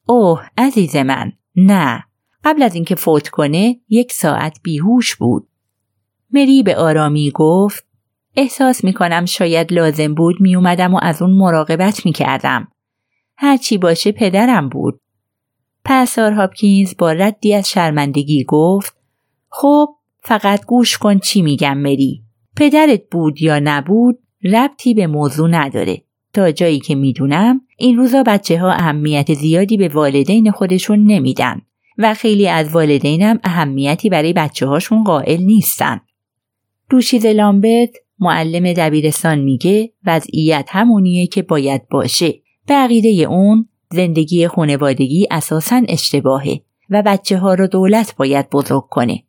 اوه 0.06 0.46
عزیز 0.58 0.96
من 0.96 1.32
نه 1.56 2.04
قبل 2.44 2.64
از 2.64 2.76
اینکه 2.76 2.96
فوت 2.96 3.30
کنه 3.30 3.80
یک 3.90 4.12
ساعت 4.12 4.60
بیهوش 4.64 5.16
بود 5.16 5.48
مری 6.32 6.64
به 6.64 6.76
آرامی 6.76 7.32
گفت 7.36 7.86
احساس 8.36 8.84
می 8.84 8.94
کنم 8.94 9.26
شاید 9.26 9.74
لازم 9.74 10.14
بود 10.14 10.36
می 10.42 10.56
اومدم 10.56 10.94
و 10.94 11.00
از 11.02 11.22
اون 11.22 11.32
مراقبت 11.32 12.06
می 12.06 12.12
کردم. 12.12 12.68
هرچی 13.38 13.78
باشه 13.78 14.12
پدرم 14.12 14.70
بود. 14.70 15.00
پرسار 15.86 16.32
هاپکینز 16.32 16.94
با 16.98 17.12
ردی 17.12 17.54
از 17.54 17.70
شرمندگی 17.70 18.44
گفت 18.44 18.96
خب 19.50 19.90
فقط 20.20 20.66
گوش 20.66 20.98
کن 20.98 21.20
چی 21.20 21.42
میگم 21.42 21.78
مری. 21.78 22.24
پدرت 22.58 23.02
بود 23.12 23.42
یا 23.42 23.60
نبود 23.60 24.20
ربطی 24.44 24.94
به 24.94 25.08
موضوع 25.08 25.50
نداره. 25.50 26.04
تا 26.34 26.52
جایی 26.52 26.80
که 26.80 26.96
می‌دونم 26.96 27.62
این 27.78 27.98
روزا 27.98 28.24
بچه 28.24 28.60
ها 28.60 28.72
اهمیت 28.72 29.34
زیادی 29.34 29.78
به 29.78 29.88
والدین 29.88 30.52
خودشون 30.52 31.00
نمیدن 31.06 31.62
و 31.98 32.14
خیلی 32.14 32.48
از 32.48 32.72
والدینم 32.72 33.40
اهمیتی 33.44 34.10
برای 34.10 34.34
بچه 34.34 34.66
هاشون 34.68 35.04
قائل 35.04 35.42
نیستن. 35.44 36.02
دوشیز 36.90 37.26
لامبرت 37.26 37.90
معلم 38.20 38.74
دبیرستان 38.74 39.40
میگه 39.40 39.92
وضعیت 40.06 40.70
همونیه 40.70 41.28
که 41.28 41.42
باید 41.42 41.88
باشه. 41.90 42.34
به 42.68 42.74
عقیده 42.74 43.24
اون 43.24 43.70
زندگی 43.92 44.48
خانوادگی 44.48 45.28
اساسا 45.32 45.82
اشتباهه 45.90 46.62
و 46.90 47.04
بچه 47.06 47.38
ها 47.38 47.54
رو 47.54 47.68
دولت 47.68 48.16
باید 48.16 48.50
بزرگ 48.50 48.84
کنه. 48.90 49.24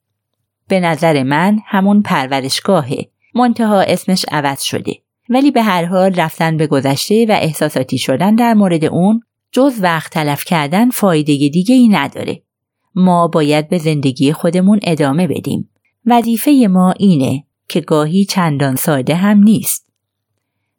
به 0.68 0.80
نظر 0.80 1.22
من 1.22 1.58
همون 1.66 2.02
پرورشگاهه. 2.02 3.06
منتها 3.34 3.80
اسمش 3.80 4.24
عوض 4.30 4.62
شده. 4.62 4.92
ولی 5.28 5.50
به 5.50 5.62
هر 5.62 5.84
حال 5.84 6.14
رفتن 6.14 6.56
به 6.56 6.66
گذشته 6.66 7.26
و 7.28 7.32
احساساتی 7.32 7.98
شدن 7.98 8.34
در 8.34 8.54
مورد 8.54 8.84
اون 8.84 9.22
جز 9.52 9.82
وقت 9.82 10.12
تلف 10.12 10.44
کردن 10.44 10.90
فایده 10.90 11.48
دیگه 11.48 11.74
ای 11.74 11.88
نداره. 11.88 12.42
ما 12.94 13.28
باید 13.28 13.68
به 13.68 13.78
زندگی 13.78 14.32
خودمون 14.32 14.80
ادامه 14.82 15.26
بدیم. 15.26 15.70
وظیفه 16.06 16.66
ما 16.70 16.92
اینه 16.92 17.44
که 17.68 17.80
گاهی 17.80 18.24
چندان 18.24 18.76
ساده 18.76 19.14
هم 19.14 19.38
نیست. 19.38 19.88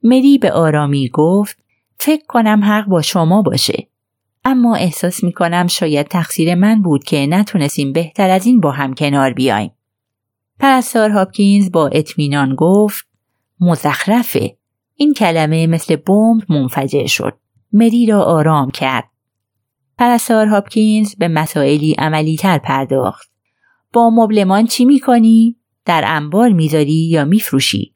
مری 0.04 0.38
به 0.38 0.52
آرامی 0.52 1.10
گفت 1.10 1.58
فکر 1.98 2.26
کنم 2.28 2.64
حق 2.64 2.86
با 2.86 3.02
شما 3.02 3.42
باشه. 3.42 3.88
اما 4.46 4.76
احساس 4.76 5.24
می 5.24 5.34
کنم 5.34 5.68
شاید 5.68 6.08
تقصیر 6.08 6.56
من 6.56 6.82
بود 6.82 7.04
که 7.04 7.28
نتونستیم 7.30 7.94
بهتر 7.94 8.30
از 8.30 8.46
این 8.46 8.60
با 8.60 8.72
هم 8.72 8.94
کنار 8.94 9.34
بیایم. 9.34 9.72
پرستار 10.60 11.10
هاپکینز 11.10 11.72
با 11.72 11.88
اطمینان 11.88 12.56
گفت 12.56 13.06
مزخرفه. 13.60 14.58
این 14.96 15.14
کلمه 15.14 15.68
مثل 15.68 15.96
بمب 15.96 16.42
منفجر 16.50 17.06
شد. 17.06 17.34
مری 17.74 18.06
را 18.06 18.24
آرام 18.24 18.72
کرد. 18.72 19.10
پرستار 20.04 20.48
هاپکینز 20.48 21.16
به 21.16 21.28
مسائلی 21.28 21.96
عملی 21.98 22.38
تر 22.38 22.58
پرداخت. 22.58 23.32
با 23.94 24.10
مبلمان 24.10 24.66
چی 24.66 24.86
می 24.86 25.00
کنی؟ 25.00 25.58
در 25.86 26.04
انبار 26.08 26.50
می‌ذاری 26.50 27.10
یا 27.10 27.26
میفروشی؟ 27.26 27.96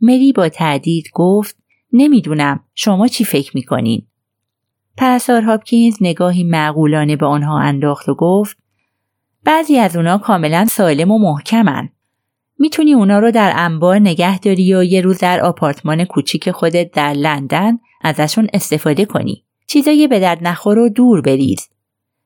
مری 0.00 0.32
با 0.32 0.48
تردید 0.48 1.10
گفت 1.14 1.56
نمی‌دونم 1.92 2.60
شما 2.74 3.08
چی 3.08 3.24
فکر 3.24 3.50
می‌کنین؟ 3.54 4.06
پرستار 4.96 5.42
هاپکینز 5.42 5.96
نگاهی 6.00 6.44
معقولانه 6.44 7.16
به 7.16 7.26
آنها 7.26 7.58
انداخت 7.58 8.08
و 8.08 8.14
گفت 8.14 8.56
بعضی 9.44 9.78
از 9.78 9.96
اونا 9.96 10.18
کاملا 10.18 10.66
سالم 10.70 11.10
و 11.10 11.18
محکمن. 11.18 11.88
می‌تونی 12.58 12.94
اونا 12.94 13.18
رو 13.18 13.30
در 13.30 13.52
انبار 13.56 13.98
نگه 13.98 14.38
داری 14.38 14.74
و 14.74 14.82
یه 14.82 15.00
روز 15.00 15.18
در 15.18 15.40
آپارتمان 15.40 16.04
کوچیک 16.04 16.50
خودت 16.50 16.90
در 16.90 17.12
لندن 17.12 17.78
ازشون 18.02 18.46
استفاده 18.52 19.04
کنی. 19.04 19.45
چیزای 19.66 20.08
به 20.08 20.20
درد 20.20 20.38
نخور 20.42 20.78
و 20.78 20.88
دور 20.88 21.20
بریز. 21.20 21.68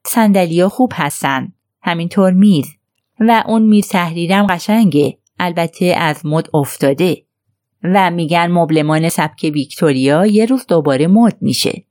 سندلیا 0.07 0.69
خوب 0.69 0.93
هستن. 0.95 1.53
همینطور 1.83 2.33
میز. 2.33 2.67
و 3.21 3.45
اون 3.47 3.63
میز 3.63 3.89
تحریرم 3.89 4.47
قشنگه. 4.47 5.19
البته 5.39 5.87
از 5.87 6.27
مد 6.27 6.49
افتاده. 6.55 7.23
و 7.83 8.11
میگن 8.11 8.47
مبلمان 8.47 9.09
سبک 9.09 9.51
ویکتوریا 9.55 10.27
یه 10.27 10.47
روز 10.47 10.67
دوباره 10.67 11.07
مد 11.07 11.37
میشه. 11.41 11.85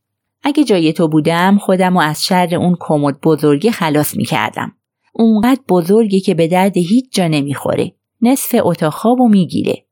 اگه 0.44 0.64
جای 0.64 0.94
تو 0.94 1.08
بودم 1.08 1.58
خودم 1.58 1.98
و 1.98 2.00
از 2.00 2.26
شر 2.26 2.56
اون 2.56 2.78
کمد 2.80 3.22
بزرگی 3.22 3.72
خلاص 3.72 4.18
می‌کردم. 4.18 4.72
اونقدر 5.14 5.62
بزرگی 5.70 6.20
که 6.20 6.34
به 6.34 6.48
درد 6.48 6.78
هیچ 6.78 7.06
جا 7.12 7.28
نمی‌خوره. 7.28 7.92
نصف 8.22 8.56
اتاق 8.64 8.94
خواب 8.94 9.20
و 9.20 9.28
می‌گیره. 9.28 9.86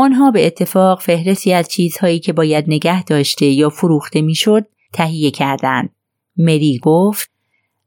آنها 0.00 0.30
به 0.30 0.46
اتفاق 0.46 1.00
فهرستی 1.00 1.52
از 1.52 1.68
چیزهایی 1.68 2.18
که 2.18 2.32
باید 2.32 2.64
نگه 2.68 3.04
داشته 3.04 3.46
یا 3.46 3.68
فروخته 3.68 4.22
می‌شد 4.22 4.66
تهیه 4.92 5.30
کردند. 5.30 5.90
مری 6.36 6.80
گفت 6.82 7.30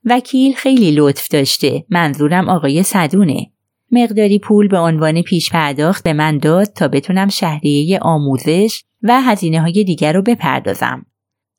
وکیل 0.06 0.54
خیلی 0.54 0.92
لطف 0.92 1.28
داشته 1.28 1.86
منظورم 1.90 2.50
آقای 2.50 2.84
صدونه 2.84 3.52
مقداری 3.92 4.40
پول 4.40 4.68
به 4.68 4.78
عنوان 4.78 5.22
پیش 5.22 5.50
پرداخت 5.52 6.04
به 6.04 6.14
من 6.14 6.38
داد 6.38 6.66
تا 6.68 6.88
بتونم 6.88 7.30
شهریه 7.30 8.00
آموزش 8.00 8.84
و 9.04 9.22
هزینه 9.22 9.62
های 9.62 9.84
دیگر 9.84 10.14
رو 10.14 10.22
بپردازم. 10.22 11.06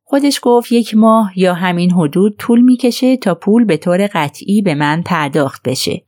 خودش 0.02 0.40
گفت 0.42 0.72
یک 0.72 0.94
ماه 0.94 1.32
یا 1.36 1.54
همین 1.54 1.90
حدود 1.90 2.36
طول 2.38 2.60
می‌کشه 2.60 3.16
تا 3.16 3.34
پول 3.34 3.64
به 3.64 3.76
طور 3.76 4.06
قطعی 4.14 4.62
به 4.62 4.74
من 4.74 5.02
پرداخت 5.02 5.62
بشه. 5.68 6.02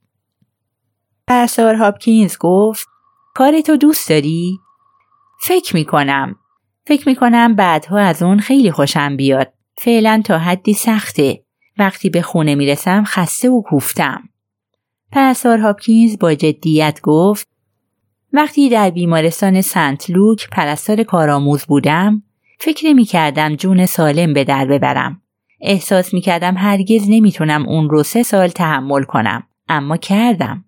پرسار 1.26 1.74
هاپکینز 1.74 2.36
گفت 2.40 2.93
کار 3.34 3.60
تو 3.60 3.76
دوست 3.76 4.08
داری؟ 4.08 4.58
فکر 5.40 5.76
می‌کنم. 5.76 6.36
فکر 6.86 7.08
می‌کنم 7.08 7.54
بعدها 7.54 7.98
از 7.98 8.22
اون 8.22 8.40
خیلی 8.40 8.70
خوشم 8.70 9.16
بیاد. 9.16 9.52
فعلا 9.76 10.22
تا 10.24 10.38
حدی 10.38 10.72
سخته. 10.74 11.44
وقتی 11.78 12.10
به 12.10 12.22
خونه 12.22 12.54
می‌رسم 12.54 13.04
خسته 13.04 13.50
و 13.50 13.62
کوفتم. 13.62 14.28
پرسار 15.12 15.58
هاپکینز 15.58 16.18
با 16.18 16.34
جدیت 16.34 17.00
گفت 17.02 17.48
وقتی 18.32 18.68
در 18.68 18.90
بیمارستان 18.90 19.60
سنت 19.60 20.10
لوک 20.10 20.48
پرستار 20.52 21.02
کارآموز 21.02 21.64
بودم 21.64 22.22
فکر 22.60 22.86
نمی 22.86 23.04
کردم 23.04 23.56
جون 23.56 23.86
سالم 23.86 24.32
به 24.32 24.44
در 24.44 24.66
ببرم. 24.66 25.22
احساس 25.60 26.14
می 26.14 26.20
کردم 26.20 26.56
هرگز 26.56 27.04
نمی‌تونم 27.08 27.68
اون 27.68 27.90
رو 27.90 28.02
سه 28.02 28.22
سال 28.22 28.48
تحمل 28.48 29.02
کنم. 29.02 29.42
اما 29.68 29.96
کردم. 29.96 30.64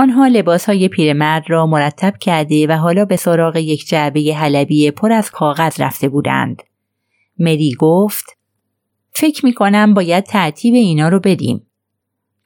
آنها 0.00 0.26
لباس 0.26 0.66
های 0.66 0.88
پیرمرد 0.88 1.44
را 1.48 1.66
مرتب 1.66 2.16
کرده 2.20 2.66
و 2.66 2.72
حالا 2.72 3.04
به 3.04 3.16
سراغ 3.16 3.56
یک 3.56 3.88
جعبه 3.88 4.34
حلبی 4.34 4.90
پر 4.90 5.12
از 5.12 5.30
کاغذ 5.30 5.80
رفته 5.80 6.08
بودند. 6.08 6.62
مری 7.38 7.74
گفت 7.78 8.36
فکر 9.12 9.46
می 9.46 9.52
کنم 9.52 9.94
باید 9.94 10.24
ترتیب 10.24 10.74
اینا 10.74 11.08
رو 11.08 11.20
بدیم. 11.20 11.66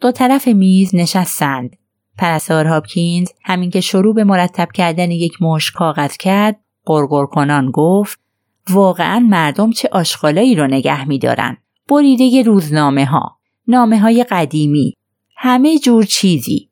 دو 0.01 0.13
طرف 0.13 0.49
میز 0.49 0.95
نشستند. 0.95 1.77
پرستار 2.19 2.67
هاپکینز 2.67 3.29
همین 3.43 3.71
که 3.71 3.81
شروع 3.81 4.15
به 4.15 4.25
مرتب 4.25 4.69
کردن 4.75 5.11
یک 5.11 5.43
مش 5.43 5.71
کاغذ 5.71 6.17
کرد 6.17 6.61
قرقر 6.85 7.27
کنان 7.27 7.71
گفت 7.71 8.21
واقعا 8.71 9.19
مردم 9.19 9.71
چه 9.71 9.89
آشغالایی 9.93 10.55
رو 10.55 10.67
نگه 10.67 11.09
میدارن 11.09 11.57
بریده 11.89 12.43
روزنامه 12.43 13.05
ها 13.05 13.39
نامه 13.69 13.99
های 13.99 14.25
قدیمی 14.31 14.95
همه 15.37 15.79
جور 15.79 16.05
چیزی 16.05 16.71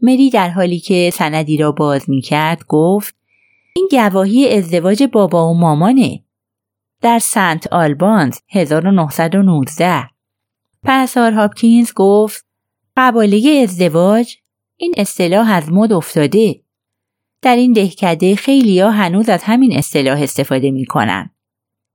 مری 0.00 0.30
در 0.30 0.48
حالی 0.48 0.78
که 0.78 1.10
سندی 1.14 1.56
را 1.56 1.72
باز 1.72 2.10
می 2.10 2.20
کرد 2.20 2.64
گفت 2.68 3.14
این 3.76 3.88
گواهی 3.90 4.54
ازدواج 4.54 5.02
بابا 5.02 5.50
و 5.50 5.58
مامانه. 5.58 6.22
در 7.02 7.18
سنت 7.18 7.72
آلبانز 7.72 8.38
1919 8.48 10.08
پرسار 10.82 11.32
هاپکینز 11.32 11.92
گفت 11.94 12.46
قباله 12.96 13.60
ازدواج 13.62 14.36
این 14.76 14.94
اصطلاح 14.96 15.50
از 15.50 15.72
مد 15.72 15.92
افتاده. 15.92 16.60
در 17.42 17.56
این 17.56 17.72
دهکده 17.72 18.36
خیلی 18.36 18.80
ها 18.80 18.90
هنوز 18.90 19.28
از 19.28 19.42
همین 19.42 19.76
اصطلاح 19.78 20.22
استفاده 20.22 20.70
می 20.70 20.84
کنن. 20.84 21.30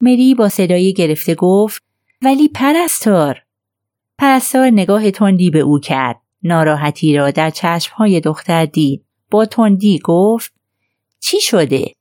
مری 0.01 0.35
با 0.35 0.49
صدای 0.49 0.93
گرفته 0.93 1.35
گفت 1.35 1.83
ولی 2.21 2.47
پرستار. 2.47 3.41
پرستار 4.17 4.69
نگاه 4.69 5.11
تندی 5.11 5.49
به 5.49 5.59
او 5.59 5.79
کرد. 5.79 6.21
ناراحتی 6.43 7.17
را 7.17 7.31
در 7.31 7.49
چشمهای 7.49 8.19
دختر 8.19 8.65
دید 8.65 9.05
با 9.31 9.45
تندی 9.45 9.99
گفت 10.03 10.53
چی 11.19 11.41
شده 11.41 11.93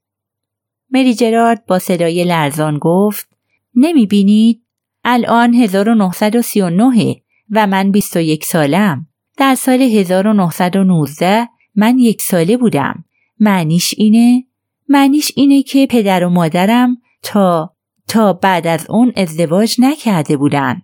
مری 0.90 1.14
جرارد 1.14 1.66
با 1.66 1.78
صدای 1.78 2.24
لرزان 2.24 2.78
گفت 2.78 3.28
نمی 3.74 4.06
بینید؟ 4.06 4.62
الان 5.04 5.54
1939 5.54 7.16
و 7.50 7.66
من 7.66 7.90
21 7.90 8.44
سالم. 8.44 9.06
در 9.36 9.54
سال 9.54 9.82
1919 9.82 11.48
من 11.74 11.98
یک 11.98 12.22
ساله 12.22 12.56
بودم. 12.56 13.04
معنیش 13.40 13.94
اینه؟ 13.96 14.44
معنیش 14.88 15.32
اینه 15.36 15.62
که 15.62 15.86
پدر 15.86 16.24
و 16.24 16.28
مادرم 16.28 16.96
تا 17.22 17.74
تا 18.08 18.32
بعد 18.32 18.66
از 18.66 18.86
اون 18.90 19.12
ازدواج 19.16 19.76
نکرده 19.78 20.36
بودن. 20.36 20.82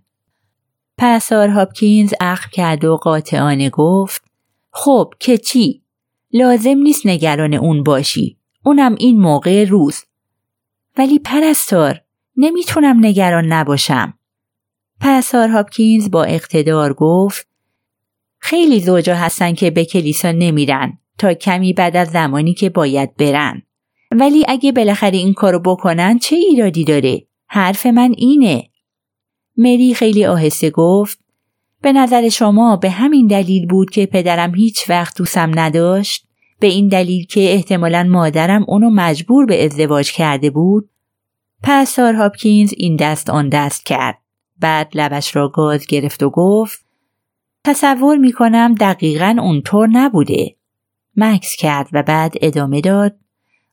پسار 0.98 1.48
هاپکینز 1.48 2.12
اخم 2.20 2.50
کرد 2.52 2.84
و 2.84 2.96
قاطعانه 2.96 3.70
گفت 3.70 4.24
خب 4.70 5.14
که 5.20 5.38
چی؟ 5.38 5.82
لازم 6.32 6.78
نیست 6.78 7.06
نگران 7.06 7.54
اون 7.54 7.82
باشی. 7.82 8.38
اونم 8.64 8.94
این 8.98 9.20
موقع 9.20 9.64
روز. 9.64 10.04
ولی 10.98 11.18
پرستار 11.18 12.00
نمی‌تونم 12.36 13.06
نگران 13.06 13.52
نباشم. 13.52 14.18
پرستار 15.00 15.48
هاپکینز 15.48 16.10
با 16.10 16.24
اقتدار 16.24 16.94
گفت 16.94 17.48
خیلی 18.38 18.80
زوجا 18.80 19.14
هستن 19.14 19.54
که 19.54 19.70
به 19.70 19.84
کلیسا 19.84 20.32
نمیرن 20.32 20.98
تا 21.18 21.34
کمی 21.34 21.72
بعد 21.72 21.96
از 21.96 22.10
زمانی 22.10 22.54
که 22.54 22.70
باید 22.70 23.16
برن. 23.16 23.62
ولی 24.10 24.44
اگه 24.48 24.72
بالاخره 24.72 25.16
این 25.16 25.34
کارو 25.34 25.60
بکنن 25.60 26.18
چه 26.18 26.36
ایرادی 26.36 26.84
داره؟ 26.84 27.26
حرف 27.46 27.86
من 27.86 28.14
اینه. 28.16 28.70
مری 29.56 29.94
خیلی 29.94 30.26
آهسته 30.26 30.70
گفت 30.70 31.18
به 31.82 31.92
نظر 31.92 32.28
شما 32.28 32.76
به 32.76 32.90
همین 32.90 33.26
دلیل 33.26 33.66
بود 33.66 33.90
که 33.90 34.06
پدرم 34.06 34.54
هیچ 34.54 34.90
وقت 34.90 35.18
دوستم 35.18 35.58
نداشت؟ 35.58 36.26
به 36.60 36.66
این 36.66 36.88
دلیل 36.88 37.26
که 37.26 37.40
احتمالا 37.40 38.02
مادرم 38.10 38.64
اونو 38.68 38.90
مجبور 38.90 39.46
به 39.46 39.64
ازدواج 39.64 40.12
کرده 40.12 40.50
بود؟ 40.50 40.90
پرستار 41.62 42.14
هاپکینز 42.14 42.72
این 42.76 42.96
دست 42.96 43.30
آن 43.30 43.48
دست 43.48 43.86
کرد. 43.86 44.18
بعد 44.60 44.90
لبش 44.94 45.36
را 45.36 45.48
گاز 45.48 45.86
گرفت 45.86 46.22
و 46.22 46.30
گفت 46.30 46.84
تصور 47.64 48.16
می 48.16 48.32
کنم 48.32 48.74
دقیقا 48.74 49.36
اونطور 49.40 49.88
نبوده. 49.92 50.56
مکس 51.16 51.56
کرد 51.56 51.88
و 51.92 52.02
بعد 52.02 52.34
ادامه 52.40 52.80
داد. 52.80 53.16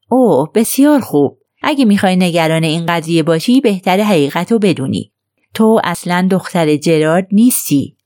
او 0.09 0.47
بسیار 0.55 0.99
خوب. 0.99 1.37
اگه 1.61 1.85
می‌خوای 1.85 2.15
نگران 2.15 2.63
این 2.63 2.85
قضیه 2.85 3.23
باشی 3.23 3.61
بهتر 3.61 4.01
حقیقت 4.01 4.51
رو 4.51 4.59
بدونی. 4.59 5.12
تو 5.53 5.81
اصلا 5.83 6.27
دختر 6.31 6.75
جرارد 6.75 7.27
نیستی. 7.31 7.97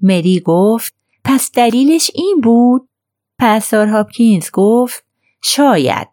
مری 0.00 0.40
گفت 0.40 0.94
پس 1.24 1.50
دلیلش 1.54 2.10
این 2.14 2.40
بود؟ 2.42 2.88
پسار 3.38 3.86
هاپکینز 3.86 4.50
گفت 4.52 5.04
شاید. 5.42 6.08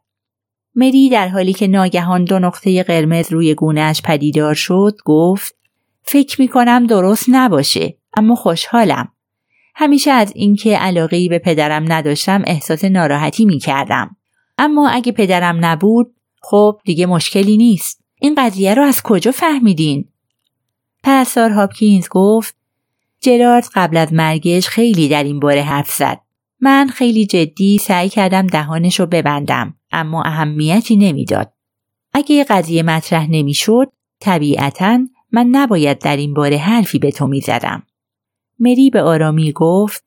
مری 0.76 1.10
در 1.10 1.28
حالی 1.28 1.54
که 1.54 1.68
ناگهان 1.68 2.24
دو 2.24 2.40
نقطه 2.40 2.84
قرمز 2.84 3.32
روی 3.32 3.56
گونهش 3.56 4.02
پدیدار 4.02 4.54
شد 4.54 4.98
گفت 5.06 5.56
فکر 6.02 6.42
می 6.42 6.48
کنم 6.48 6.88
درست 6.88 7.26
نباشه 7.28 7.98
اما 8.18 8.36
خوشحالم. 8.36 9.12
همیشه 9.76 10.12
از 10.12 10.32
اینکه 10.36 10.78
علاقه 10.78 11.30
به 11.30 11.40
پدرم 11.40 11.94
نداشتم 11.94 12.44
احساس 12.46 12.86
ناراحتی 12.86 13.46
می 13.46 13.60
کردم. 13.60 14.16
اما 14.58 14.90
اگه 14.90 15.12
پدرم 15.12 15.66
نبود 15.66 16.16
خب 16.42 16.80
دیگه 16.86 17.06
مشکلی 17.06 17.58
نیست. 17.58 18.02
این 18.22 18.36
قضیه 18.38 18.74
رو 18.74 18.84
از 18.84 19.02
کجا 19.04 19.32
فهمیدین؟ 19.32 20.09
پرستار 21.04 21.50
هاپکینز 21.50 22.08
گفت 22.10 22.56
جرارد 23.22 23.66
قبل 23.76 23.98
از 23.98 24.14
مرگش 24.14 24.68
خیلی 24.68 25.10
در 25.10 25.24
این 25.24 25.40
باره 25.40 25.62
حرف 25.62 25.92
زد. 25.92 26.20
من 26.60 26.88
خیلی 26.88 27.26
جدی 27.26 27.78
سعی 27.78 28.10
کردم 28.10 28.48
دهانش 28.48 29.00
رو 29.00 29.06
ببندم 29.06 29.76
اما 29.92 30.24
اهمیتی 30.24 30.96
نمی‌داد. 30.96 31.54
اگه 32.14 32.44
قضیه 32.44 32.84
مطرح 32.84 33.28
نمی‌شد 33.30 33.92
طبیعتا 34.20 35.00
من 35.32 35.48
نباید 35.52 36.00
در 36.00 36.18
این 36.18 36.34
باره 36.34 36.58
حرفی 36.58 37.00
به 37.00 37.12
تو 37.12 37.28
می‌زدم. 37.28 37.84
مری 38.60 38.90
به 38.90 39.02
آرامی 39.02 39.52
گفت 39.52 40.04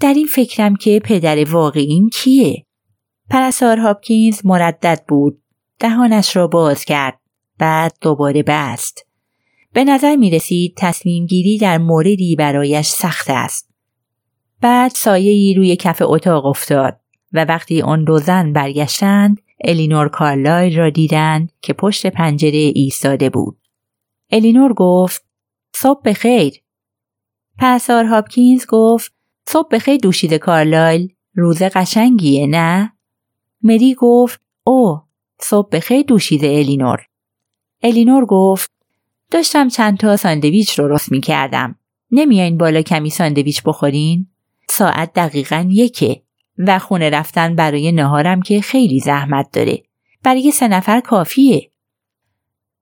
در 0.00 0.14
این 0.14 0.26
فکرم 0.26 0.76
که 0.76 1.00
پدر 1.04 1.50
واقعیم 1.50 2.08
کیه؟ 2.08 2.66
پرسار 3.30 3.78
هاپکینز 3.78 4.46
مردد 4.46 5.04
بود. 5.08 5.42
دهانش 5.78 6.36
را 6.36 6.46
باز 6.46 6.84
کرد. 6.84 7.20
بعد 7.58 7.92
دوباره 8.00 8.42
بست. 8.42 9.06
به 9.72 9.84
نظر 9.84 10.16
می 10.16 10.30
رسید 10.30 10.74
تصمیم 10.76 11.26
گیری 11.26 11.58
در 11.58 11.78
موردی 11.78 12.36
برایش 12.36 12.88
سخت 12.88 13.26
است. 13.30 13.70
بعد 14.60 14.90
سایه 14.90 15.56
روی 15.56 15.76
کف 15.76 16.02
اتاق 16.02 16.46
افتاد 16.46 17.00
و 17.32 17.44
وقتی 17.44 17.82
آن 17.82 18.04
دو 18.04 18.18
زن 18.18 18.52
برگشتند 18.52 19.40
الینور 19.64 20.08
کارلایل 20.08 20.78
را 20.78 20.90
دیدند 20.90 21.52
که 21.62 21.72
پشت 21.72 22.06
پنجره 22.06 22.72
ایستاده 22.74 23.30
بود. 23.30 23.58
الینور 24.30 24.72
گفت 24.72 25.24
صبح 25.74 26.02
بخیر. 26.04 26.62
پرستار 27.58 28.04
هاپکینز 28.04 28.66
گفت 28.68 29.12
صبح 29.48 29.68
بخیر 29.72 29.96
دوشیزه 29.96 30.38
کارلایل 30.38 31.12
روز 31.34 31.62
قشنگیه 31.62 32.46
نه؟ 32.46 32.92
مری 33.62 33.94
گفت 33.94 34.40
اوه 34.64 35.00
صبح 35.40 35.68
بخیر 35.72 36.02
دوشیزه 36.02 36.46
الینور. 36.46 37.06
الینور 37.82 38.24
گفت 38.24 38.79
داشتم 39.30 39.68
چند 39.68 39.98
تا 39.98 40.16
ساندویچ 40.16 40.78
رو 40.78 40.98
می 41.10 41.20
کردم. 41.20 41.76
نمیاین 42.10 42.58
بالا 42.58 42.82
کمی 42.82 43.10
ساندویچ 43.10 43.62
بخورین؟ 43.62 44.26
ساعت 44.68 45.12
دقیقا 45.12 45.66
یکه 45.68 46.22
و 46.58 46.78
خونه 46.78 47.10
رفتن 47.10 47.56
برای 47.56 47.92
نهارم 47.92 48.42
که 48.42 48.60
خیلی 48.60 49.00
زحمت 49.00 49.50
داره. 49.52 49.82
برای 50.22 50.50
سه 50.50 50.68
نفر 50.68 51.00
کافیه. 51.00 51.70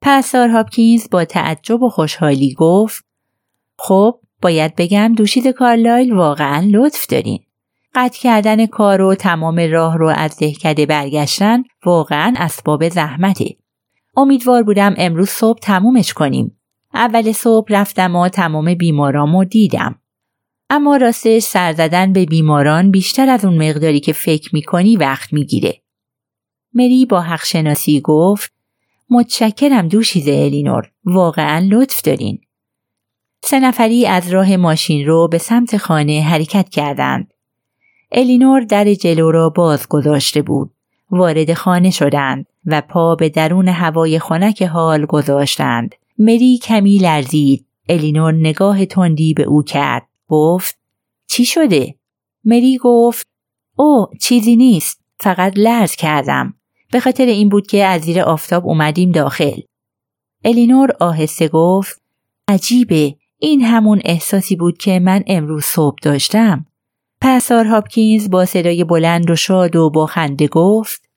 پسار 0.03 0.49
هاپکینز 0.49 1.11
با 1.11 1.25
تعجب 1.25 1.83
و 1.83 1.89
خوشحالی 1.89 2.55
گفت 2.55 3.05
خب 3.79 4.21
باید 4.43 4.77
بگم 4.77 5.15
دوشید 5.17 5.47
کارلایل 5.47 6.13
واقعا 6.13 6.69
لطف 6.71 7.07
دارین. 7.07 7.39
قطع 7.95 8.21
کردن 8.21 8.67
کار 8.67 9.03
و 9.03 9.15
تمام 9.15 9.61
راه 9.61 9.99
رو 9.99 10.09
از 10.17 10.39
دهکده 10.39 10.87
برگشتن 10.87 11.63
واقعا 11.87 12.35
اسباب 12.37 12.89
زحمته. 12.89 13.57
امیدوار 14.19 14.63
بودم 14.63 14.95
امروز 14.97 15.29
صبح 15.29 15.59
تمومش 15.59 16.13
کنیم. 16.13 16.61
اول 16.95 17.33
صبح 17.33 17.67
رفتم 17.71 18.17
و 18.17 18.29
تمام 18.29 18.75
بیمارامو 18.75 19.45
دیدم. 19.45 19.99
اما 20.71 20.97
راستش 20.97 21.43
سر 21.43 21.73
زدن 21.73 22.13
به 22.13 22.27
بیماران 22.27 22.91
بیشتر 22.91 23.29
از 23.29 23.45
اون 23.45 23.69
مقداری 23.69 24.01
که 24.01 24.13
فکر 24.13 24.51
می‌کنی 24.53 24.97
وقت 24.97 25.33
می‌گیره. 25.33 25.83
مری 26.75 27.07
با 27.07 27.21
حق 27.21 27.45
شناسی 27.45 28.01
گفت 28.01 28.53
متشکرم 29.11 29.89
دوشیزه 29.89 30.33
الینور 30.33 30.91
واقعا 31.05 31.69
لطف 31.71 32.03
دارین. 32.03 32.41
سه 33.43 33.61
نفری 33.61 34.07
از 34.07 34.31
راه 34.31 34.57
ماشین 34.57 35.07
رو 35.07 35.29
به 35.29 35.39
سمت 35.39 35.77
خانه 35.77 36.21
حرکت 36.21 36.69
کردند. 36.69 37.35
الینور 38.13 38.61
در 38.61 38.95
جلو 38.95 39.31
را 39.31 39.51
باز 39.51 39.89
گذاشته 39.89 40.43
بود. 40.43 40.71
وارد 41.11 41.55
خانه 41.55 41.91
شدند 41.91 42.47
و 42.69 42.81
پا 42.81 43.15
به 43.15 43.29
درون 43.29 43.69
هوای 43.69 44.19
خنک 44.19 44.63
حال 44.63 45.07
گذاشتند. 45.07 45.95
مری 46.19 46.59
کمی 46.59 46.99
لرزید. 46.99 47.67
الینور 47.89 48.33
نگاه 48.33 48.87
تندی 48.87 49.35
به 49.35 49.43
او 49.43 49.63
کرد. 49.63 50.07
گفت 50.29 50.79
چی 51.27 51.45
شده؟ 51.45 51.95
مری 52.45 52.79
گفت 52.83 53.27
او 53.77 54.07
چیزی 54.21 54.57
نیست. 54.57 55.01
فقط 55.21 55.53
لرز 55.57 55.95
کردم. 55.95 56.55
به 56.93 57.01
خاطر 57.01 57.27
این 57.27 57.49
بود 57.49 57.67
که 57.67 57.85
از 57.85 58.03
زیر 58.03 58.21
آفتاب 58.21 58.67
اومدیم 58.67 59.13
داخل. 59.13 59.61
الینور 60.45 60.91
آهسته 61.01 61.49
گفت 61.49 62.03
عجیبه 62.49 63.17
این 63.39 63.63
همون 63.65 64.01
احساسی 64.05 64.57
بود 64.57 64.79
که 64.79 64.99
من 64.99 65.25
امروز 65.27 65.65
صبح 65.65 65.97
داشتم. 66.03 66.67
پسار 67.21 67.65
هاپکینز 67.65 68.31
با 68.31 68.45
صدای 68.45 68.85
بلند 68.85 69.31
و 69.31 69.37
شاد 69.37 69.77
و 69.77 69.91
با 69.91 70.07
خنده 70.07 70.49
گفت 70.49 71.08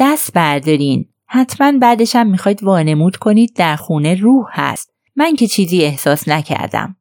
دست 0.00 0.32
بردارین. 0.32 1.08
حتما 1.26 1.78
بعدشم 1.78 2.26
می‌خواید 2.26 2.62
وانمود 2.62 3.16
کنید 3.16 3.52
در 3.56 3.76
خونه 3.76 4.14
روح 4.14 4.46
هست. 4.50 4.92
من 5.16 5.36
که 5.36 5.46
چیزی 5.46 5.82
احساس 5.82 6.28
نکردم. 6.28 6.96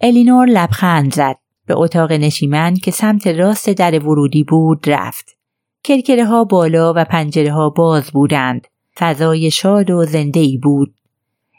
الینور 0.00 0.46
لبخند 0.46 1.14
زد. 1.14 1.36
به 1.66 1.78
اتاق 1.78 2.12
نشیمن 2.12 2.74
که 2.74 2.90
سمت 2.90 3.26
راست 3.26 3.70
در 3.70 4.06
ورودی 4.06 4.44
بود 4.44 4.90
رفت. 4.90 5.36
کرکره 5.84 6.24
ها 6.24 6.44
بالا 6.44 6.92
و 6.96 7.04
پنجره 7.04 7.52
ها 7.52 7.70
باز 7.70 8.10
بودند. 8.10 8.66
فضای 8.98 9.50
شاد 9.50 9.90
و 9.90 10.04
زنده 10.04 10.40
ای 10.40 10.58
بود. 10.58 10.94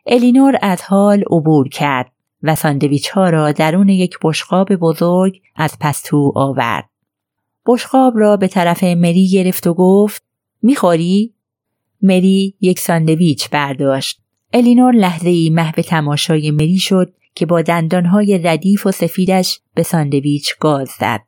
الینور 0.06 0.58
از 0.62 0.82
حال 0.82 1.24
عبور 1.32 1.70
کرد 1.70 2.12
و 2.44 2.56
ساندویچ 2.56 3.10
ها 3.10 3.30
را 3.30 3.52
درون 3.52 3.90
یک 3.90 4.18
بشقاب 4.24 4.76
بزرگ 4.76 5.42
از 5.56 5.78
پستو 5.80 6.34
آورد. 6.36 6.90
بشقاب 7.66 8.14
را 8.18 8.38
به 8.38 8.48
طرف 8.48 8.84
مری 8.84 9.30
گرفت 9.30 9.68
و 9.68 9.74
گفت 9.74 10.31
می‌خوری؟ 10.62 11.34
مری 12.02 12.56
یک 12.62 12.80
ساندویچ 12.80 13.50
برداشت. 13.50 14.22
الینور 14.54 14.94
لحظه 14.94 15.30
ای 15.30 15.50
محو 15.50 15.82
تماشای 15.82 16.52
مری 16.52 16.78
شد 16.78 17.14
که 17.36 17.46
با 17.46 17.62
دندانهای 17.62 18.38
ردیف 18.38 18.86
و 18.86 18.92
سفیدش 18.92 19.60
به 19.76 19.84
ساندویچ 19.84 20.56
گاز 20.60 20.90
زد. 21.00 21.22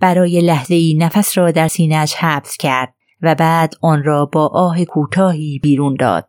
برای 0.00 0.40
لحظه 0.40 0.74
ای 0.74 0.94
نفس 0.94 1.38
را 1.38 1.50
در 1.50 1.68
سینهش 1.68 2.14
حبس 2.14 2.56
کرد 2.56 2.94
و 3.22 3.34
بعد 3.34 3.74
آن 3.80 4.04
را 4.04 4.26
با 4.26 4.46
آه 4.46 4.84
کوتاهی 4.84 5.58
بیرون 5.62 5.96
داد. 5.98 6.28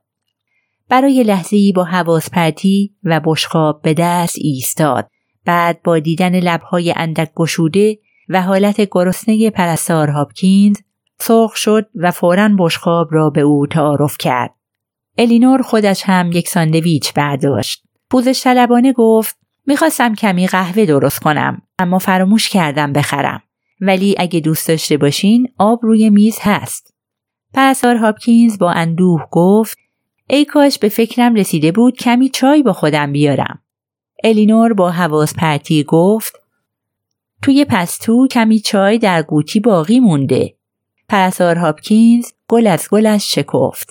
برای 0.90 1.24
لحظه 1.24 1.56
ای 1.56 1.72
با 1.72 1.84
حواس 1.84 2.30
پرتی 2.30 2.96
و 3.04 3.22
بشقاب 3.26 3.82
به 3.82 3.94
دست 3.94 4.36
ایستاد. 4.38 5.10
بعد 5.46 5.82
با 5.84 6.00
دیدن 6.00 6.40
لبهای 6.40 6.94
اندک 6.96 7.34
گشوده 7.36 8.00
و 8.30 8.42
حالت 8.42 8.82
گرسنه 8.92 9.50
پرستار 9.50 10.10
هاپکینز 10.10 10.78
سرخ 11.20 11.56
شد 11.56 11.90
و 11.96 12.12
فورا 12.12 12.50
بشقاب 12.60 13.08
را 13.12 13.30
به 13.30 13.42
او 13.42 13.68
تعارف 13.68 14.18
کرد. 14.18 14.56
الینور 15.18 15.62
خودش 15.62 16.04
هم 16.06 16.32
یک 16.32 16.50
ساندویچ 16.50 17.14
برداشت. 17.14 17.84
پوزش 18.10 18.44
طلبانه 18.44 18.94
گفت 18.94 19.38
می‌خواستم 19.66 20.16
کمی 20.16 20.48
قهوه 20.48 20.86
درست 20.86 21.20
کنم 21.20 21.62
اما 21.80 22.00
فراموش 22.00 22.50
کردم 22.50 22.94
بخرم. 22.94 23.44
ولی 23.82 24.16
اگه 24.18 24.40
دوست 24.40 24.68
داشته 24.68 24.98
باشین 24.98 25.48
آب 25.58 25.80
روی 25.84 26.10
میز 26.10 26.38
هست. 26.42 26.94
پرستار 27.54 27.96
هاپکینز 27.96 28.58
با 28.58 28.72
اندوه 28.72 29.28
گفت 29.32 29.78
ای 30.28 30.46
کاش 30.46 30.80
به 30.80 30.90
فکرم 30.90 31.36
رسیده 31.36 31.72
بود 31.72 31.98
کمی 31.98 32.30
چای 32.30 32.64
با 32.64 32.74
خودم 32.74 33.12
بیارم. 33.12 33.60
الینور 34.24 34.74
با 34.74 34.92
حواس 34.92 35.34
پرتی 35.34 35.84
گفت 35.84 36.40
توی 37.42 37.66
پستو 37.66 38.28
کمی 38.28 38.60
چای 38.60 38.98
در 38.98 39.22
قوطی 39.22 39.60
باقی 39.60 40.00
مونده. 40.00 40.56
پرستار 41.14 41.58
هاپکینز 41.58 42.32
گل 42.48 42.68
از 42.68 42.88
گلش 42.92 43.36
شکفت. 43.36 43.90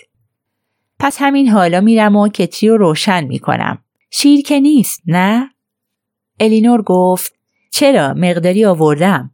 پس 0.98 1.16
همین 1.20 1.48
حالا 1.48 1.80
میرم 1.80 2.16
و 2.16 2.28
کتری 2.28 2.68
رو 2.68 2.76
روشن 2.76 3.24
می‌کنم. 3.24 3.78
شیر 4.11 4.42
که 4.42 4.61
نیست 4.61 5.02
نه؟ 5.06 5.50
الینور 6.40 6.82
گفت 6.82 7.35
چرا 7.72 8.14
مقداری 8.14 8.64
آوردم؟ 8.64 9.30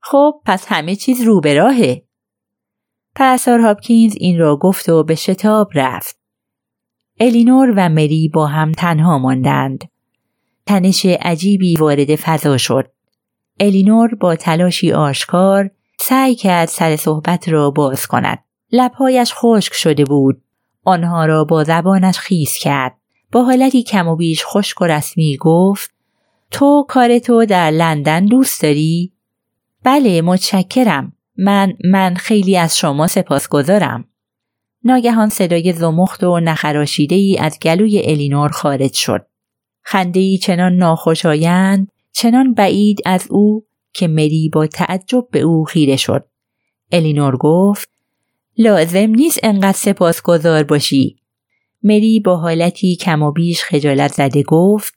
خب 0.00 0.40
پس 0.44 0.64
همه 0.68 0.96
چیز 0.96 1.22
رو 1.22 1.40
به 1.40 1.54
راهه. 1.54 2.02
پرستار 3.14 3.60
هاپکینز 3.60 4.14
این 4.16 4.38
را 4.38 4.56
گفت 4.56 4.88
و 4.88 5.04
به 5.04 5.14
شتاب 5.14 5.70
رفت. 5.74 6.18
الینور 7.20 7.70
و 7.76 7.88
مری 7.88 8.30
با 8.34 8.46
هم 8.46 8.72
تنها 8.72 9.18
ماندند. 9.18 9.84
تنش 10.66 11.06
عجیبی 11.06 11.76
وارد 11.76 12.16
فضا 12.16 12.58
شد. 12.58 12.90
الینور 13.60 14.14
با 14.14 14.36
تلاشی 14.36 14.92
آشکار 14.92 15.70
سعی 16.08 16.34
کرد 16.34 16.68
سر 16.68 16.96
صحبت 16.96 17.48
را 17.48 17.70
باز 17.70 18.06
کند. 18.06 18.44
لبهایش 18.72 19.32
خشک 19.34 19.74
شده 19.74 20.04
بود. 20.04 20.42
آنها 20.84 21.26
را 21.26 21.44
با 21.44 21.64
زبانش 21.64 22.18
خیز 22.18 22.54
کرد. 22.54 22.96
با 23.32 23.44
حالتی 23.44 23.82
کم 23.82 24.08
و 24.08 24.16
بیش 24.16 24.44
خشک 24.46 24.80
و 24.80 24.84
رسمی 24.84 25.36
گفت 25.40 25.90
تو 26.50 26.86
کار 26.88 27.18
تو 27.18 27.44
در 27.44 27.70
لندن 27.70 28.24
دوست 28.26 28.62
داری؟ 28.62 29.12
بله 29.82 30.22
متشکرم. 30.22 31.12
من 31.36 31.72
من 31.84 32.14
خیلی 32.14 32.56
از 32.56 32.78
شما 32.78 33.06
سپاسگزارم. 33.06 34.04
ناگهان 34.84 35.28
صدای 35.28 35.72
زمخت 35.72 36.24
و 36.24 36.40
نخراشیده 36.40 37.14
ای 37.14 37.38
از 37.38 37.58
گلوی 37.62 38.02
الینور 38.04 38.48
خارج 38.48 38.92
شد. 38.92 39.26
خنده 39.82 40.20
ای 40.20 40.38
چنان 40.38 40.76
ناخوشایند 40.76 41.88
چنان 42.12 42.54
بعید 42.54 42.98
از 43.04 43.26
او 43.30 43.66
که 43.96 44.08
مری 44.08 44.50
با 44.52 44.66
تعجب 44.66 45.28
به 45.30 45.40
او 45.40 45.64
خیره 45.64 45.96
شد. 45.96 46.28
الینور 46.92 47.36
گفت 47.36 47.88
لازم 48.58 49.10
نیست 49.10 49.40
انقدر 49.42 49.76
سپاسگزار 49.76 50.62
باشی. 50.62 51.16
مری 51.82 52.20
با 52.20 52.36
حالتی 52.36 52.96
کم 52.96 53.22
و 53.22 53.32
بیش 53.32 53.62
خجالت 53.62 54.12
زده 54.12 54.42
گفت 54.42 54.94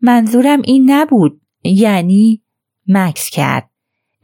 منظورم 0.00 0.62
این 0.62 0.90
نبود 0.90 1.40
یعنی 1.64 2.42
مکس 2.86 3.30
کرد. 3.30 3.70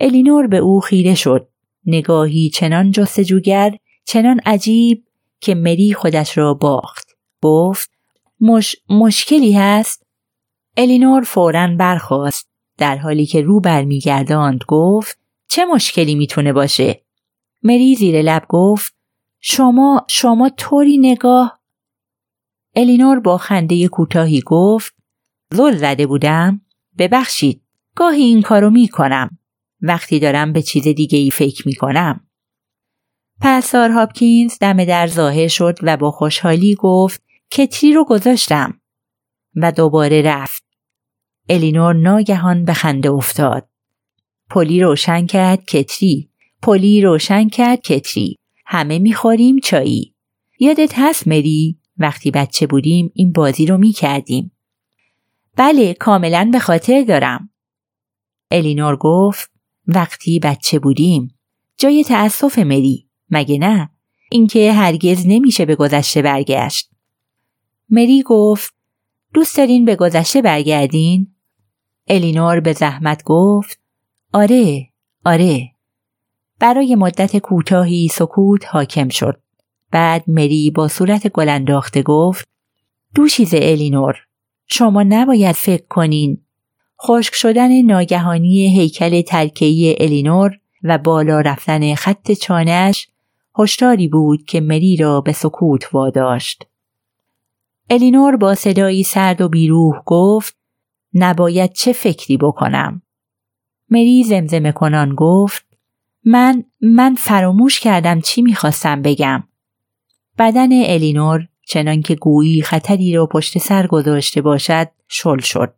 الینور 0.01 0.47
به 0.47 0.57
او 0.57 0.81
خیره 0.81 1.15
شد. 1.15 1.49
نگاهی 1.87 2.51
چنان 2.51 2.91
جستجوگر 2.91 3.77
چنان 4.05 4.41
عجیب 4.47 5.05
که 5.41 5.55
مری 5.55 5.95
خودش 5.95 6.39
را 6.39 6.55
باخت. 6.55 7.09
گفت 7.43 7.91
مش... 8.41 8.77
مشکلی 8.91 9.53
هست؟ 9.53 10.07
الینور 10.77 11.23
فورا 11.23 11.77
برخواست 11.79 12.54
در 12.79 12.97
حالی 12.97 13.27
که 13.27 13.43
رو 13.43 13.61
برمیگرداند 13.61 14.61
گفت 14.69 15.19
چه 15.49 15.65
مشکلی 15.65 16.15
می‌تونه 16.15 16.53
باشه؟ 16.53 17.05
مری 17.63 17.95
زیر 17.95 18.23
لب 18.23 18.45
گفت 18.49 18.95
شما 19.41 20.07
شما 20.09 20.49
طوری 20.49 20.99
نگاه. 20.99 21.61
الینور 22.77 23.21
با 23.21 23.39
خنده 23.39 23.89
کوتاهی 23.89 24.43
گفت 24.47 24.95
زل 25.53 25.77
زده 25.77 26.07
بودم. 26.07 26.61
ببخشید 26.99 27.63
گاهی 27.97 28.23
این 28.23 28.43
کارو 28.43 28.71
می‌کنم. 28.71 29.39
وقتی 29.81 30.19
دارم 30.19 30.53
به 30.53 30.63
چیز 30.63 30.89
دیگه 30.89 31.19
ای 31.19 31.31
فکر 31.31 31.69
می‌کنم. 31.69 32.27
پرستار 33.41 33.91
هاپکینز 33.91 34.59
دم 34.59 34.85
در 34.85 35.07
ظاهر 35.07 35.49
شد 35.49 35.79
و 35.83 35.97
با 35.97 36.11
خوشحالی 36.11 36.75
گفت 36.75 37.23
کتری 37.51 37.93
رو 37.93 38.05
گذاشتم. 38.05 38.81
و 39.57 39.73
دوباره 39.73 40.23
رفت. 40.23 40.64
الینور 41.49 41.95
ناگهان 41.95 42.65
به 42.65 42.73
خنده 42.73 43.11
افتاد. 43.11 43.69
پلی 44.51 44.81
روشن 44.81 45.27
کرد 45.27 45.65
کتری. 45.65 46.31
پلی 46.63 47.01
روشن 47.01 47.49
کرد 47.49 47.81
کتری. 47.81 48.39
همه 48.67 48.99
می‌خوریم 48.99 49.59
چایی. 49.59 50.15
یادت 50.59 50.93
هست 50.97 51.29
مری؟ 51.29 51.79
وقتی 51.99 52.31
بچه 52.31 52.67
بودیم 52.67 53.11
این 53.15 53.33
بازی 53.33 53.67
رو 53.67 53.79
می‌کردیم. 53.79 54.51
بله 55.57 55.95
کاملا 55.95 56.49
به 56.53 56.59
خاطر 56.59 57.03
دارم. 57.03 57.51
الینور 58.51 58.97
گفت 58.97 59.51
وقتی 59.87 60.39
بچه 60.39 60.79
بودیم. 60.79 61.39
جای 61.77 62.05
تأسف 62.05 62.59
مری. 62.59 63.09
مگه 63.31 63.59
نه؟ 63.59 63.91
اینکه 64.31 64.73
هرگز 64.73 65.25
نمیشه 65.27 65.65
به 65.65 65.77
گذشته 65.77 66.23
برگشت. 66.23 66.91
مری 67.89 68.23
گفت 68.27 68.75
دوست 69.35 69.57
دارین 69.57 69.85
به 69.85 69.97
گذشته 69.97 70.43
برگردین؟ 70.43 71.35
الینور 72.09 72.61
به 72.61 72.73
زحمت 72.73 73.23
گفت 73.25 73.81
آره 74.33 74.89
آره. 75.25 75.71
برای 76.61 76.95
مدت 76.95 77.37
کوتاهی 77.37 78.09
سکوت 78.09 78.67
حاکم 78.67 79.09
شد. 79.09 79.41
بعد 79.91 80.25
مری 80.27 80.71
با 80.71 80.89
صورت 80.89 81.29
گلانداخته 81.29 82.03
گفت 82.03 82.49
دو 83.15 83.29
چیز 83.29 83.55
الینور 83.55 84.17
شما 84.67 85.03
نباید 85.03 85.55
فکر 85.55 85.87
کنین. 85.89 86.41
خشک 87.03 87.35
شدن 87.35 87.83
ناگهانی 87.83 88.81
هیکل 88.81 89.23
ترکهی 89.23 89.97
الینور 90.01 90.59
و 90.85 90.99
بالا 90.99 91.41
رفتن 91.41 91.95
خط 91.95 92.33
چانش 92.33 93.09
هشداری 93.59 94.09
بود 94.09 94.45
که 94.45 94.61
مری 94.61 94.97
را 94.97 95.21
به 95.21 95.33
سکوت 95.33 95.95
واداشت. 95.95 96.67
الینور 97.95 98.37
با 98.37 98.55
صدایی 98.55 99.03
سرد 99.03 99.41
و 99.41 99.49
بیروح 99.49 100.03
گفت 100.07 100.57
نباید 101.15 101.73
چه 101.73 101.93
فکری 101.93 102.37
بکنم. 102.37 103.03
مری 103.91 104.25
زمزمه 104.25 104.73
کنان 104.73 105.15
گفت 105.15 105.65
من 106.25 106.65
من 106.81 107.15
فراموش 107.15 107.81
کردم 107.81 108.21
چی 108.21 108.43
می‌خواستم 108.43 109.03
بگم. 109.03 109.45
بدن 110.39 110.73
الینور 110.73 111.49
چنان 111.67 112.03
که 112.03 112.15
گویی 112.15 112.63
خطری 112.63 113.13
را 113.13 113.27
پشت 113.27 113.59
سر 113.59 113.87
گذاشته 113.87 114.41
باشد 114.43 114.89
شل 115.09 115.39
شد. 115.39 115.75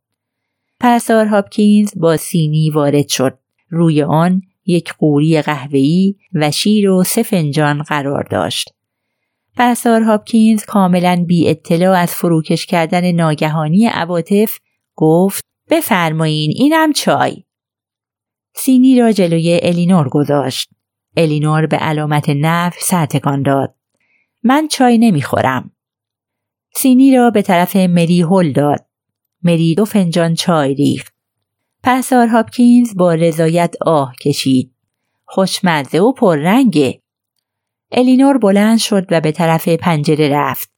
پرستار 0.81 1.27
هاپکینز 1.27 1.93
با 1.97 2.17
سینی 2.17 2.71
وارد 2.71 3.09
شد. 3.09 3.39
روی 3.69 4.03
آن 4.03 4.43
یک 4.67 4.93
قوری 4.99 5.43
قهوه‌ای 5.43 6.15
و 6.33 6.51
شیر 6.51 6.91
و 6.91 7.05
سه 7.05 7.23
فنجان 7.23 7.83
قرار 7.83 8.23
داشت. 8.31 8.76
پرستار 9.57 10.03
هاپکینز 10.03 10.65
کاملا 10.65 11.25
بی 11.29 11.49
اطلاع 11.49 11.99
از 11.99 12.15
فروکش 12.15 12.67
کردن 12.67 13.13
ناگهانی 13.13 13.87
عواطف 13.87 14.59
گفت 14.97 15.45
بفرمایین 15.71 16.53
اینم 16.55 16.93
چای. 16.93 17.45
سینی 18.57 19.01
را 19.01 19.13
جلوی 19.13 19.61
الینور 19.63 20.09
گذاشت. 20.09 20.71
الینور 21.17 21.67
به 21.67 21.77
علامت 21.77 22.29
نف 22.29 22.77
سرتکان 22.81 23.43
داد. 23.43 23.75
من 24.43 24.69
چای 24.69 24.99
نمی‌خورم. 24.99 25.71
سینی 26.75 27.17
را 27.17 27.31
به 27.31 27.43
طرف 27.43 27.77
مری 27.77 28.23
هل 28.23 28.53
داد. 28.53 28.87
مری 29.43 29.75
دو 29.75 29.85
فنجان 29.85 30.35
چای 30.35 30.75
ریخت. 30.75 31.15
پرستار 31.83 32.27
هاپکینز 32.27 32.97
با 32.97 33.15
رضایت 33.15 33.75
آه 33.81 34.15
کشید. 34.21 34.75
خوشمزه 35.25 35.99
و 35.99 36.13
پررنگه. 36.13 37.03
الینور 37.93 38.39
بلند 38.39 38.79
شد 38.79 39.07
و 39.11 39.21
به 39.21 39.33
طرف 39.33 39.69
پنجره 39.69 40.29
رفت. 40.29 40.71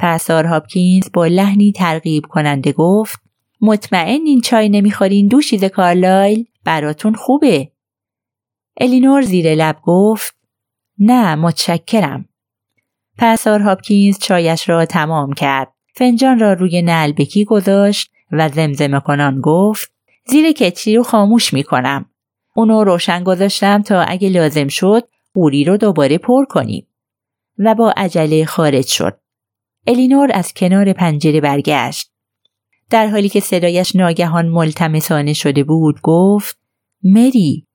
پرستار 0.00 0.46
هاپکینز 0.46 1.10
با 1.12 1.26
لحنی 1.26 1.72
ترغیب 1.72 2.24
کننده 2.28 2.72
گفت 2.72 3.20
مطمئن 3.60 4.20
این 4.26 4.40
چای 4.40 4.68
نمی‌خورین 4.68 5.28
دو 5.28 5.40
چیز 5.40 5.64
کارلایل 5.64 6.46
براتون 6.64 7.14
خوبه. 7.14 7.70
الینور 8.80 9.22
زیر 9.22 9.54
لب 9.54 9.76
گفت 9.82 10.36
نه 10.98 11.34
متشکرم. 11.34 12.28
پرستار 13.18 13.60
هاپکینز 13.60 14.18
چایش 14.18 14.68
را 14.68 14.86
تمام 14.86 15.32
کرد. 15.32 15.72
فنجان 15.94 16.38
را 16.38 16.52
روی 16.52 16.82
نلبکی 16.82 17.44
گذاشت 17.44 18.10
و 18.32 18.48
زمزمه 18.48 19.00
کنان 19.00 19.40
گفت 19.40 19.92
زیر 20.26 20.52
کتری 20.52 20.96
رو 20.96 21.02
خاموش 21.02 21.52
می‌کنم. 21.52 22.06
اونو 22.56 22.84
روشن 22.84 23.24
گذاشتم 23.24 23.82
تا 23.82 24.00
اگه 24.00 24.28
لازم 24.28 24.68
شد 24.68 25.08
قوری 25.34 25.64
رو 25.64 25.76
دوباره 25.76 26.18
پر 26.18 26.44
کنیم. 26.44 26.86
و 27.58 27.74
با 27.74 27.94
عجله 27.96 28.44
خارج 28.44 28.86
شد. 28.86 29.18
الینور 29.86 30.30
از 30.34 30.54
کنار 30.54 30.92
پنجره 30.92 31.40
برگشت. 31.40 32.10
در 32.90 33.06
حالی 33.06 33.28
که 33.28 33.40
صدایش 33.40 33.96
ناگهان 33.96 34.48
ملتمسانه 34.48 35.32
شده 35.32 35.64
بود 35.64 36.00
گفت 36.02 36.58
مری. 37.02 37.66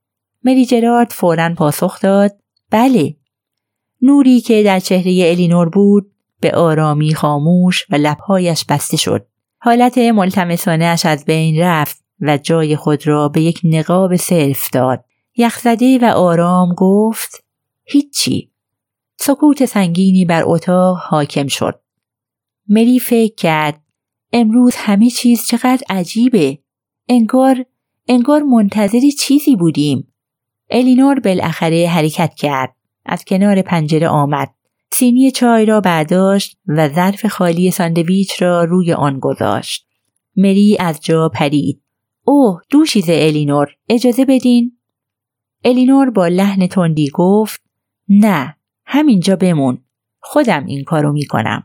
مری 0.43 0.65
جرارد 0.65 1.12
فورا 1.12 1.54
پاسخ 1.58 2.02
داد 2.02 2.32
بله. 2.72 3.15
نوری 4.02 4.41
که 4.41 4.63
در 4.63 4.80
چهره 4.80 5.30
الینور 5.30 5.69
بود 5.69 6.12
به 6.41 6.52
آرامی 6.52 7.13
خاموش 7.13 7.86
و 7.89 7.95
لبهایش 7.95 8.65
بسته 8.69 8.98
شد. 8.98 9.28
حالت 9.58 9.98
ملتمسانه 9.98 10.86
اش 10.86 11.06
از 11.06 11.26
بین 11.26 11.60
رفت 11.60 12.04
و 12.22 12.38
جای 12.38 12.76
خود 12.76 13.08
را 13.08 13.30
به 13.30 13.41
یک 13.41 13.62
نقاب 13.63 14.15
صرف 14.15 14.69
داد. 14.74 15.06
یخزده 15.38 16.00
و 16.02 16.06
آرام 16.06 16.74
گفت 16.74 17.43
هیچی. 17.91 18.52
سکوت 19.19 19.65
سنگینی 19.65 20.25
بر 20.25 20.43
اتاق 20.45 20.97
حاکم 20.97 21.47
شد. 21.47 21.82
مری 22.67 22.99
فکر 22.99 23.36
کرد 23.36 23.84
امروز 24.34 24.75
همه 24.75 25.10
چیز 25.10 25.45
چقدر 25.45 25.84
عجیبه. 25.89 26.60
انگار 27.08 27.65
انگار 28.08 28.43
منتظری 28.43 29.12
چیزی 29.12 29.56
بودیم. 29.56 30.13
الینور 30.69 31.19
بالاخره 31.19 31.88
حرکت 31.88 32.34
کرد. 32.34 32.75
از 33.06 33.25
کنار 33.25 33.62
پنجره 33.62 34.08
آمد. 34.08 34.54
سینی 34.91 35.32
چای 35.32 35.65
را 35.65 35.82
برداشت 35.82 36.58
و 36.67 36.89
ظرف 36.89 37.25
خالی 37.25 37.71
ساندویچ 37.71 38.41
را 38.41 38.63
روی 38.63 38.93
آن 38.93 39.19
گذاشت. 39.19 39.88
مری 40.36 40.78
از 40.80 40.99
جا 41.02 41.30
پرید. 41.30 41.82
اوه 42.23 42.62
دوشیز 42.69 43.10
الینور 43.10 43.67
اجازه 43.89 44.25
بدین؟ 44.25 44.78
الینور 45.63 46.10
با 46.10 46.28
لحن 46.28 46.67
تندی 46.67 47.10
گفت 47.13 47.68
نه 48.10 48.56
همینجا 48.86 49.36
بمون 49.36 49.78
خودم 50.19 50.65
این 50.65 50.84
کارو 50.84 51.12
می‌کنم. 51.12 51.63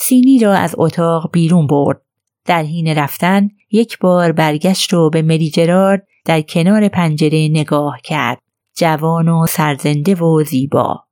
سینی 0.00 0.38
را 0.38 0.54
از 0.54 0.74
اتاق 0.78 1.30
بیرون 1.32 1.66
برد. 1.66 2.02
در 2.44 2.62
حین 2.62 2.88
رفتن 2.88 3.48
یک 3.70 3.98
بار 3.98 4.32
برگشت 4.32 4.94
و 4.94 5.10
به 5.10 5.22
مری 5.22 5.50
جرارد 5.50 6.06
در 6.24 6.42
کنار 6.42 6.88
پنجره 6.88 7.48
نگاه 7.48 8.00
کرد. 8.04 8.42
جوان 8.76 9.28
و 9.28 9.46
سرزنده 9.46 10.14
و 10.14 10.44
زیبا. 10.44 11.04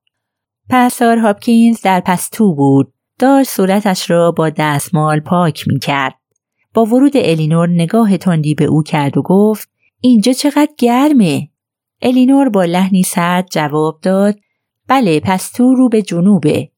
پسار 0.70 1.18
هاپکینز 1.18 1.80
در 1.82 2.00
پستو 2.00 2.54
بود. 2.54 2.92
داشت 3.18 3.50
صورتش 3.50 4.10
را 4.10 4.32
با 4.32 4.50
دستمال 4.50 5.20
پاک 5.20 5.68
می 5.68 5.78
کرد. 5.78 6.14
با 6.74 6.84
ورود 6.84 7.16
الینور 7.16 7.68
نگاه 7.68 8.16
تندی 8.16 8.54
به 8.54 8.64
او 8.64 8.82
کرد 8.82 9.18
و 9.18 9.22
گفت 9.22 9.70
اینجا 10.00 10.32
چقدر 10.32 10.72
گرمه. 10.78 11.48
الینور 12.02 12.48
با 12.48 12.64
لحنی 12.64 13.02
سرد 13.02 13.48
جواب 13.50 14.00
داد 14.02 14.38
بله 14.88 15.20
پس 15.20 15.50
تو 15.50 15.74
رو 15.74 15.88
به 15.88 16.02
جنوبه. 16.02 16.70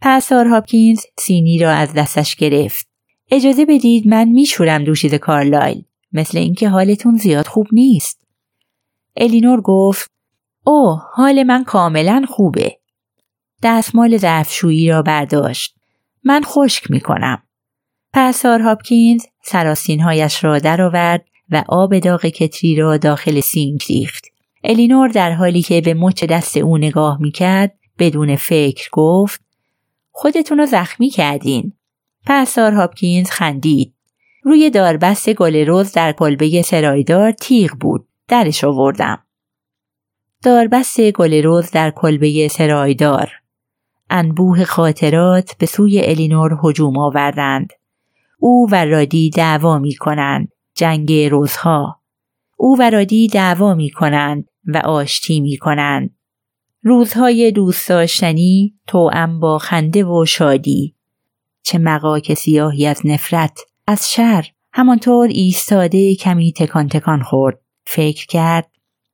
پسار 0.00 0.46
هاپکینز 0.48 1.00
سینی 1.18 1.58
را 1.58 1.70
از 1.70 1.92
دستش 1.92 2.36
گرفت. 2.36 2.88
اجازه 3.30 3.64
بدید 3.64 4.08
من 4.08 4.28
میشورم 4.28 4.84
دوشیز 4.84 5.14
کارلایل. 5.14 5.84
مثل 6.12 6.38
اینکه 6.38 6.68
حالتون 6.68 7.16
زیاد 7.16 7.46
خوب 7.46 7.66
نیست. 7.72 8.26
الینور 9.16 9.60
گفت 9.60 10.10
اوه 10.64 11.02
حال 11.12 11.42
من 11.42 11.64
کاملا 11.64 12.24
خوبه. 12.28 12.78
دستمال 13.62 14.16
ظرفشویی 14.16 14.88
را 14.88 15.02
برداشت. 15.02 15.74
من 16.24 16.42
خشک 16.44 16.90
می 16.90 17.00
کنم. 17.00 17.42
پسار 18.12 18.62
هاپکینز 18.62 19.24
سراسینهایش 19.44 20.44
را 20.44 20.58
درآورد 20.58 21.24
و 21.50 21.64
آب 21.68 21.98
داغ 21.98 22.26
کتری 22.26 22.76
را 22.76 22.96
داخل 22.96 23.40
سینک 23.40 23.84
ریخت. 23.84 24.24
الینور 24.64 25.08
در 25.08 25.32
حالی 25.32 25.62
که 25.62 25.80
به 25.80 25.94
مچ 25.94 26.24
دست 26.24 26.56
او 26.56 26.78
نگاه 26.78 27.20
می‌کرد 27.20 27.78
بدون 27.98 28.36
فکر 28.36 28.88
گفت 28.92 29.40
خودتون 30.10 30.58
رو 30.58 30.66
زخمی 30.66 31.10
کردین. 31.10 31.72
پرستار 32.26 32.72
هاپکینز 32.72 33.30
خندید. 33.30 33.94
روی 34.42 34.70
داربست 34.70 35.32
گل 35.34 35.66
رز 35.66 35.92
در 35.92 36.12
کلبه 36.12 36.62
سرایدار 36.62 37.32
تیغ 37.32 37.70
بود. 37.80 38.08
درش 38.28 38.64
آوردم. 38.64 39.18
داربست 40.44 41.10
گل 41.10 41.42
رز 41.42 41.70
در 41.70 41.90
کلبه 41.90 42.48
سرایدار. 42.48 43.30
انبوه 44.10 44.64
خاطرات 44.64 45.56
به 45.58 45.66
سوی 45.66 46.00
الینور 46.04 46.58
هجوم 46.64 46.98
آوردند. 46.98 47.72
او 48.38 48.68
و 48.70 48.84
رادی 48.84 49.30
دعوا 49.30 49.78
می 49.78 49.94
کنند. 49.94 50.52
جنگ 50.74 51.12
روزها. 51.12 51.97
او 52.60 52.76
و 52.78 52.90
رادی 52.90 53.28
دعوا 53.28 53.74
می 53.74 53.90
کنند 53.90 54.48
و 54.66 54.76
آشتی 54.76 55.40
می 55.40 55.56
کنند. 55.56 56.10
روزهای 56.82 57.52
دوست 57.52 57.88
داشتنی 57.88 58.74
توأم 58.86 59.40
با 59.40 59.58
خنده 59.58 60.04
و 60.04 60.24
شادی. 60.24 60.94
چه 61.62 61.78
مقاک 61.78 62.34
سیاهی 62.34 62.86
از 62.86 63.00
نفرت، 63.04 63.60
از 63.86 64.10
شر، 64.10 64.46
همانطور 64.72 65.28
ایستاده 65.28 66.14
کمی 66.14 66.52
تکان 66.52 66.88
تکان 66.88 67.22
خورد. 67.22 67.60
فکر 67.86 68.26
کرد 68.26 68.70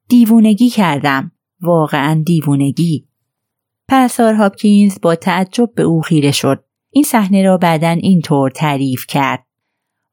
دیوونگی 0.08 0.70
کردم. 0.70 1.32
واقعا 1.60 2.22
دیوونگی. 2.26 3.08
پسار 3.88 4.34
هاپکینز 4.34 5.00
با 5.02 5.14
تعجب 5.14 5.74
به 5.74 5.82
او 5.82 6.00
خیره 6.00 6.30
شد. 6.30 6.64
این 6.90 7.04
صحنه 7.04 7.42
را 7.42 7.56
بعدا 7.56 7.88
اینطور 7.88 8.50
تعریف 8.50 9.06
کرد. 9.06 9.46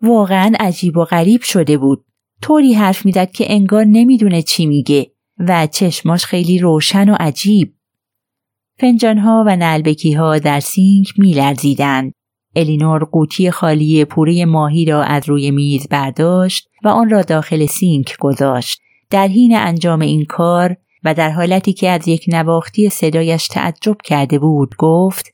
واقعا 0.02 0.54
عجیب 0.60 0.98
و 0.98 1.04
غریب 1.04 1.42
شده 1.42 1.78
بود. 1.78 2.06
طوری 2.42 2.74
حرف 2.74 3.06
می‌زد 3.06 3.32
که 3.32 3.46
انگار 3.54 3.86
نمی‌دونه 3.86 4.42
چی 4.42 4.66
میگه 4.66 5.12
و 5.40 5.68
چشماش 5.68 6.26
خیلی 6.26 6.60
روشن 6.60 7.10
و 7.10 7.16
عجیب. 7.20 7.74
فنجانها 8.80 9.44
و 9.48 9.56
نلبکی 9.56 10.14
ها 10.14 10.38
در 10.38 10.60
سینک 10.60 11.08
میلرزیدند. 11.18 12.14
الینور 12.56 13.04
قوطی 13.04 13.52
خالی 13.52 14.06
پوره 14.06 14.46
ماهی 14.46 14.86
را 14.86 15.04
از 15.04 15.30
روی 15.30 15.52
میز 15.52 15.88
برداشت 15.88 16.70
و 16.84 16.88
آن 16.88 17.10
را 17.10 17.22
داخل 17.22 17.66
سینک 17.66 18.18
گذاشت. 18.20 18.82
در 19.10 19.28
حین 19.28 19.56
انجام 19.56 20.00
این 20.00 20.26
کار 20.26 20.78
و 21.04 21.14
در 21.14 21.30
حالتی 21.30 21.74
که 21.74 21.90
از 21.90 22.08
یک 22.08 22.26
نواختی 22.28 22.90
صدایش 22.90 23.48
تعجب 23.48 23.98
کرده 24.04 24.40
بود 24.40 24.76
گفت 24.78 25.34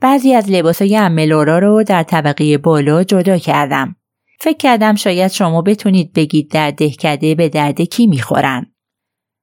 بعضی 0.00 0.34
از 0.34 0.50
لباسای 0.50 0.96
املورا 0.96 1.58
رو 1.58 1.82
در 1.82 2.02
طبقه 2.02 2.58
بالا 2.58 3.04
جدا 3.04 3.38
کردم. 3.38 3.96
فکر 4.42 4.56
کردم 4.56 4.94
شاید 4.94 5.30
شما 5.30 5.62
بتونید 5.62 6.12
بگید 6.12 6.50
در 6.50 6.70
دهکده 6.70 7.34
به 7.34 7.48
درد 7.48 7.80
کی 7.80 8.06
می‌خورن. 8.06 8.66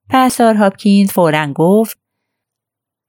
پسار 0.10 0.56
هاپکینز 0.56 1.12
فورا 1.12 1.48
گفت 1.56 2.00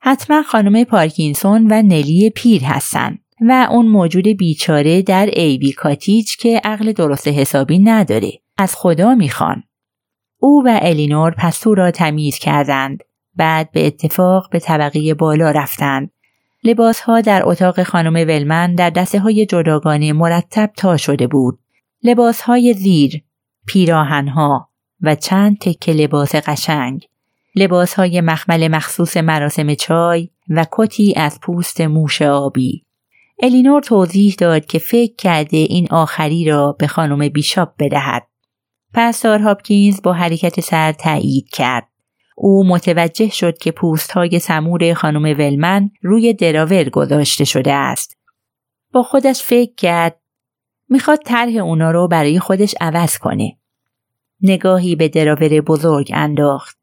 حتما 0.00 0.42
خانم 0.42 0.84
پارکینسون 0.84 1.66
و 1.72 1.82
نلی 1.82 2.30
پیر 2.30 2.64
هستن 2.64 3.18
و 3.40 3.68
اون 3.70 3.86
موجود 3.86 4.28
بیچاره 4.28 5.02
در 5.02 5.28
ایبی 5.32 5.72
کاتیج 5.72 6.36
که 6.36 6.60
عقل 6.64 6.92
درست 6.92 7.28
حسابی 7.28 7.78
نداره. 7.78 8.32
از 8.58 8.74
خدا 8.76 9.14
می‌خوان. 9.14 9.62
او 10.38 10.62
و 10.66 10.78
الینور 10.82 11.30
پستو 11.30 11.74
را 11.74 11.90
تمیز 11.90 12.38
کردند. 12.38 13.02
بعد 13.36 13.70
به 13.72 13.86
اتفاق 13.86 14.50
به 14.50 14.58
طبقه 14.58 15.14
بالا 15.14 15.50
رفتند. 15.50 16.10
لباس 16.64 17.00
ها 17.00 17.20
در 17.20 17.42
اتاق 17.44 17.82
خانم 17.82 18.14
ولمن 18.14 18.74
در 18.74 18.90
دسته 18.90 19.18
های 19.18 19.46
جداگانه 19.46 20.12
مرتب 20.12 20.70
تا 20.76 20.96
شده 20.96 21.26
بود. 21.26 21.58
لباس 22.02 22.40
های 22.40 22.74
زیر، 22.74 23.22
پیراهن 23.66 24.28
ها 24.28 24.68
و 25.00 25.14
چند 25.14 25.58
تکه 25.60 25.92
لباس 25.92 26.34
قشنگ. 26.34 27.06
لباس 27.54 27.94
های 27.94 28.20
مخمل 28.20 28.68
مخصوص 28.68 29.16
مراسم 29.16 29.74
چای 29.74 30.30
و 30.48 30.66
کتی 30.72 31.14
از 31.16 31.40
پوست 31.40 31.80
موش 31.80 32.22
آبی. 32.22 32.84
الینور 33.42 33.82
توضیح 33.82 34.34
داد 34.38 34.66
که 34.66 34.78
فکر 34.78 35.14
کرده 35.14 35.56
این 35.56 35.88
آخری 35.90 36.44
را 36.44 36.72
به 36.78 36.86
خانم 36.86 37.28
بیشاپ 37.28 37.76
بدهد. 37.78 38.26
پسار 38.94 39.38
هاپکینز 39.38 40.02
با 40.02 40.12
حرکت 40.12 40.60
سر 40.60 40.92
تایید 40.92 41.48
کرد. 41.48 41.88
او 42.36 42.66
متوجه 42.66 43.28
شد 43.28 43.58
که 43.58 43.72
پوست 43.72 44.10
های 44.10 44.38
سمور 44.38 44.94
خانم 44.94 45.22
ولمن 45.22 45.90
روی 46.02 46.34
دراور 46.34 46.88
گذاشته 46.88 47.44
شده 47.44 47.72
است. 47.72 48.16
با 48.92 49.02
خودش 49.02 49.42
فکر 49.42 49.74
کرد 49.74 50.20
می‌خواد 50.88 51.18
طرح 51.26 51.56
اونا 51.56 51.90
رو 51.90 52.08
برای 52.08 52.38
خودش 52.38 52.74
عوض 52.80 53.18
کنه. 53.18 53.56
نگاهی 54.40 54.96
به 54.96 55.08
دراور 55.08 55.60
بزرگ 55.60 56.10
انداخت. 56.14 56.78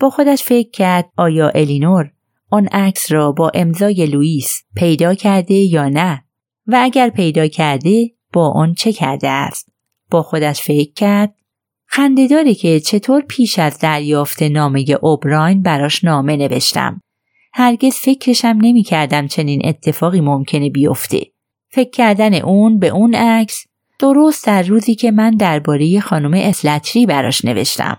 با 0.00 0.10
خودش 0.10 0.42
فکر 0.42 0.70
کرد 0.70 1.10
آیا 1.16 1.48
الینور 1.48 2.10
آن 2.50 2.66
عکس 2.66 3.12
را 3.12 3.32
با 3.32 3.50
امضای 3.54 4.06
لوئیس 4.06 4.62
پیدا 4.76 5.14
کرده 5.14 5.54
یا 5.54 5.88
نه 5.88 6.24
و 6.66 6.78
اگر 6.82 7.10
پیدا 7.10 7.46
کرده 7.46 8.10
با 8.32 8.50
آن 8.50 8.74
چه 8.74 8.92
کرده 8.92 9.28
است 9.28 9.68
با 10.10 10.22
خودش 10.22 10.62
فکر 10.62 10.92
کرد 10.92 11.34
خندهداره 11.86 12.54
که 12.54 12.80
چطور 12.80 13.20
پیش 13.20 13.58
از 13.58 13.78
دریافت 13.78 14.42
نامه 14.42 14.84
اوبراین 15.02 15.62
براش 15.62 16.04
نامه 16.04 16.36
نوشتم. 16.36 17.00
هرگز 17.52 17.94
فکرشم 17.94 18.58
نمی 18.60 18.82
کردم 18.82 19.26
چنین 19.26 19.62
اتفاقی 19.64 20.20
ممکنه 20.20 20.70
بیفته. 20.70 21.33
فکر 21.74 21.90
کردن 21.90 22.34
اون 22.34 22.78
به 22.78 22.88
اون 22.88 23.14
عکس 23.14 23.64
درست 23.98 24.46
در 24.46 24.62
روزی 24.62 24.94
که 24.94 25.10
من 25.10 25.30
درباره 25.30 26.00
خانم 26.00 26.34
اسلتری 26.34 27.06
براش 27.06 27.44
نوشتم. 27.44 27.96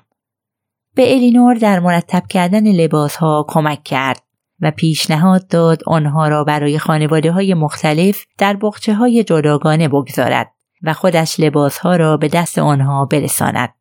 به 0.96 1.14
الینور 1.14 1.54
در 1.56 1.80
مرتب 1.80 2.24
کردن 2.30 2.68
لباس 2.68 3.16
ها 3.16 3.46
کمک 3.50 3.84
کرد 3.84 4.22
و 4.62 4.72
پیشنهاد 4.72 5.48
داد 5.48 5.82
آنها 5.88 6.28
را 6.28 6.44
برای 6.44 6.80
خانواده 6.80 7.32
های 7.32 7.54
مختلف 7.54 8.26
در 8.38 8.58
بخچه 8.62 8.94
های 8.94 9.24
جداگانه 9.24 9.88
بگذارد 9.88 10.52
و 10.84 10.94
خودش 10.94 11.40
لباس 11.40 11.78
ها 11.78 11.96
را 11.96 12.18
به 12.18 12.28
دست 12.28 12.60
آنها 12.60 13.06
برساند. 13.06 13.74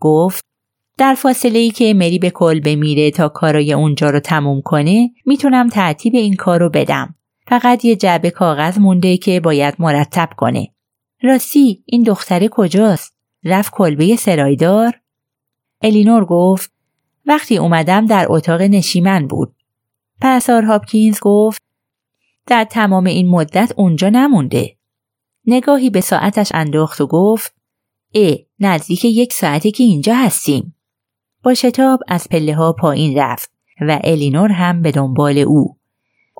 گفت 0.00 0.44
در 0.98 1.14
فاصله 1.14 1.58
ای 1.58 1.70
که 1.70 1.94
مری 1.94 2.18
به 2.18 2.30
کل 2.30 2.60
بمیره 2.60 3.10
تا 3.10 3.28
کارای 3.28 3.72
اونجا 3.72 4.10
رو 4.10 4.20
تموم 4.20 4.60
کنه 4.64 5.10
می‌تونم 5.26 5.68
ترتیب 5.68 6.14
این 6.14 6.36
کار 6.36 6.60
رو 6.60 6.70
بدم. 6.70 7.14
فقط 7.46 7.84
یه 7.84 7.96
جعبه 7.96 8.30
کاغذ 8.30 8.78
مونده 8.78 9.16
که 9.16 9.40
باید 9.40 9.74
مرتب 9.78 10.28
کنه. 10.36 10.68
راستی 11.22 11.82
این 11.86 12.02
دختره 12.02 12.48
کجاست؟ 12.48 13.14
رفت 13.44 13.72
کلبه 13.72 14.16
سرایدار؟ 14.16 15.00
الینور 15.82 16.24
گفت 16.24 16.72
وقتی 17.26 17.58
اومدم 17.58 18.06
در 18.06 18.26
اتاق 18.28 18.62
نشیمن 18.62 19.26
بود. 19.26 19.54
پرسار 20.20 20.62
هاپکینز 20.62 21.18
گفت 21.22 21.62
در 22.46 22.64
تمام 22.64 23.04
این 23.04 23.28
مدت 23.28 23.72
اونجا 23.76 24.08
نمونده. 24.08 24.76
نگاهی 25.46 25.90
به 25.90 26.00
ساعتش 26.00 26.52
انداخت 26.54 27.00
و 27.00 27.06
گفت 27.06 27.54
اه 28.14 28.36
نزدیک 28.58 29.04
یک 29.04 29.32
ساعته 29.32 29.70
که 29.70 29.84
اینجا 29.84 30.14
هستیم. 30.14 30.74
با 31.42 31.54
شتاب 31.54 32.00
از 32.08 32.28
پله 32.28 32.54
ها 32.54 32.72
پایین 32.72 33.18
رفت 33.18 33.52
و 33.80 34.00
الینور 34.04 34.52
هم 34.52 34.82
به 34.82 34.90
دنبال 34.90 35.38
او. 35.38 35.79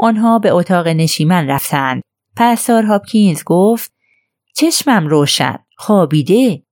آنها 0.02 0.38
به 0.38 0.50
اتاق 0.50 0.88
نشیمن 0.88 1.46
رفتند. 1.46 2.02
پرستار 2.36 2.82
هاپکینز 2.82 3.42
گفت 3.44 3.92
چشمم 4.56 5.06
روشن 5.06 5.58
خوابیده. 5.76 6.62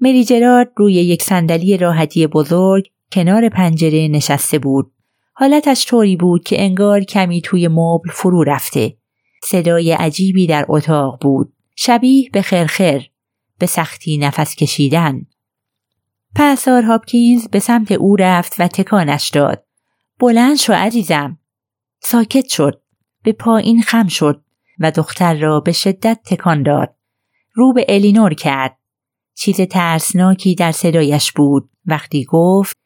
مری 0.00 0.24
جرارد 0.24 0.72
روی 0.76 0.92
یک 0.92 1.22
صندلی 1.22 1.76
راحتی 1.76 2.26
بزرگ 2.26 2.88
کنار 3.12 3.48
پنجره 3.48 4.08
نشسته 4.08 4.58
بود. 4.58 4.92
حالتش 5.32 5.86
طوری 5.86 6.16
بود 6.16 6.44
که 6.44 6.62
انگار 6.62 7.00
کمی 7.00 7.40
توی 7.40 7.68
مبل 7.68 8.10
فرو 8.12 8.44
رفته. 8.44 8.96
صدای 9.44 9.92
عجیبی 9.92 10.46
در 10.46 10.66
اتاق 10.68 11.18
بود. 11.22 11.52
شبیه 11.76 12.30
به 12.32 12.42
خرخر 12.42 13.06
به 13.58 13.66
سختی 13.66 14.18
نفس 14.18 14.56
کشیدن. 14.56 15.26
پسار 16.34 16.82
هاپکینز 16.82 17.48
به 17.48 17.58
سمت 17.58 17.92
او 17.92 18.16
رفت 18.16 18.54
و 18.58 18.68
تکانش 18.68 19.30
داد. 19.30 19.64
بلند 20.20 20.56
شو 20.56 20.72
عزیزم. 20.72 21.38
ساکت 22.04 22.48
شد 22.48 22.82
به 23.22 23.32
پایین 23.32 23.82
خم 23.82 24.08
شد 24.08 24.44
و 24.78 24.90
دختر 24.90 25.34
را 25.34 25.60
به 25.60 25.72
شدت 25.72 26.20
تکان 26.24 26.62
داد 26.62 26.96
رو 27.54 27.72
به 27.72 27.86
الینور 27.88 28.34
کرد 28.34 28.78
چیز 29.34 29.60
ترسناکی 29.60 30.54
در 30.54 30.72
صدایش 30.72 31.32
بود 31.32 31.70
وقتی 31.86 32.24
گفت 32.24 32.76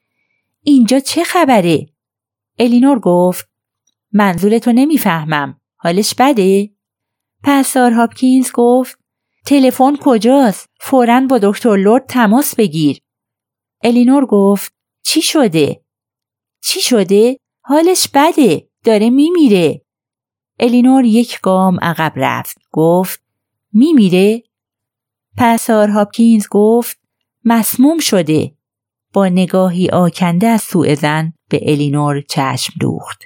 اینجا 0.63 1.01
چه 1.01 1.25
خبره؟ 1.25 1.87
الینور 2.59 2.99
گفت 2.99 3.49
منظورتو 4.13 4.73
نمی‌فهمم 4.73 5.61
حالش 5.77 6.15
بده؟ 6.19 6.71
پسار 7.43 7.93
هاپکینز 7.93 8.51
گفت 8.55 8.99
تلفن 9.47 9.97
کجاست؟ 10.01 10.71
فورا 10.81 11.27
با 11.31 11.39
دکتر 11.43 11.77
لورد 11.77 12.07
تماس 12.07 12.55
بگیر. 12.55 12.99
الینور 13.85 14.27
گفت 14.27 14.73
چی 15.05 15.23
شده؟ 15.23 15.85
چی 16.63 16.81
شده؟ 16.81 17.39
حالش 17.65 18.09
بده 18.15 18.69
داره 18.87 19.11
میمیره. 19.11 19.83
الینور 20.61 21.05
یک 21.05 21.41
گام 21.41 21.79
عقب 21.83 22.13
رفت 22.17 22.59
گفت 22.73 23.23
میمیره؟ 23.73 24.43
پسار 25.39 25.89
هاپکینز 25.89 26.47
گفت 26.51 26.99
مسموم 27.45 27.99
شده 27.99 28.53
با 29.13 29.29
نگاهی 29.29 29.89
آکنده 29.89 30.47
از 30.47 30.63
سوء 30.63 30.95
زن 30.95 31.33
به 31.49 31.61
الینور 31.63 32.21
چشم 32.21 32.73
دوخت 32.81 33.26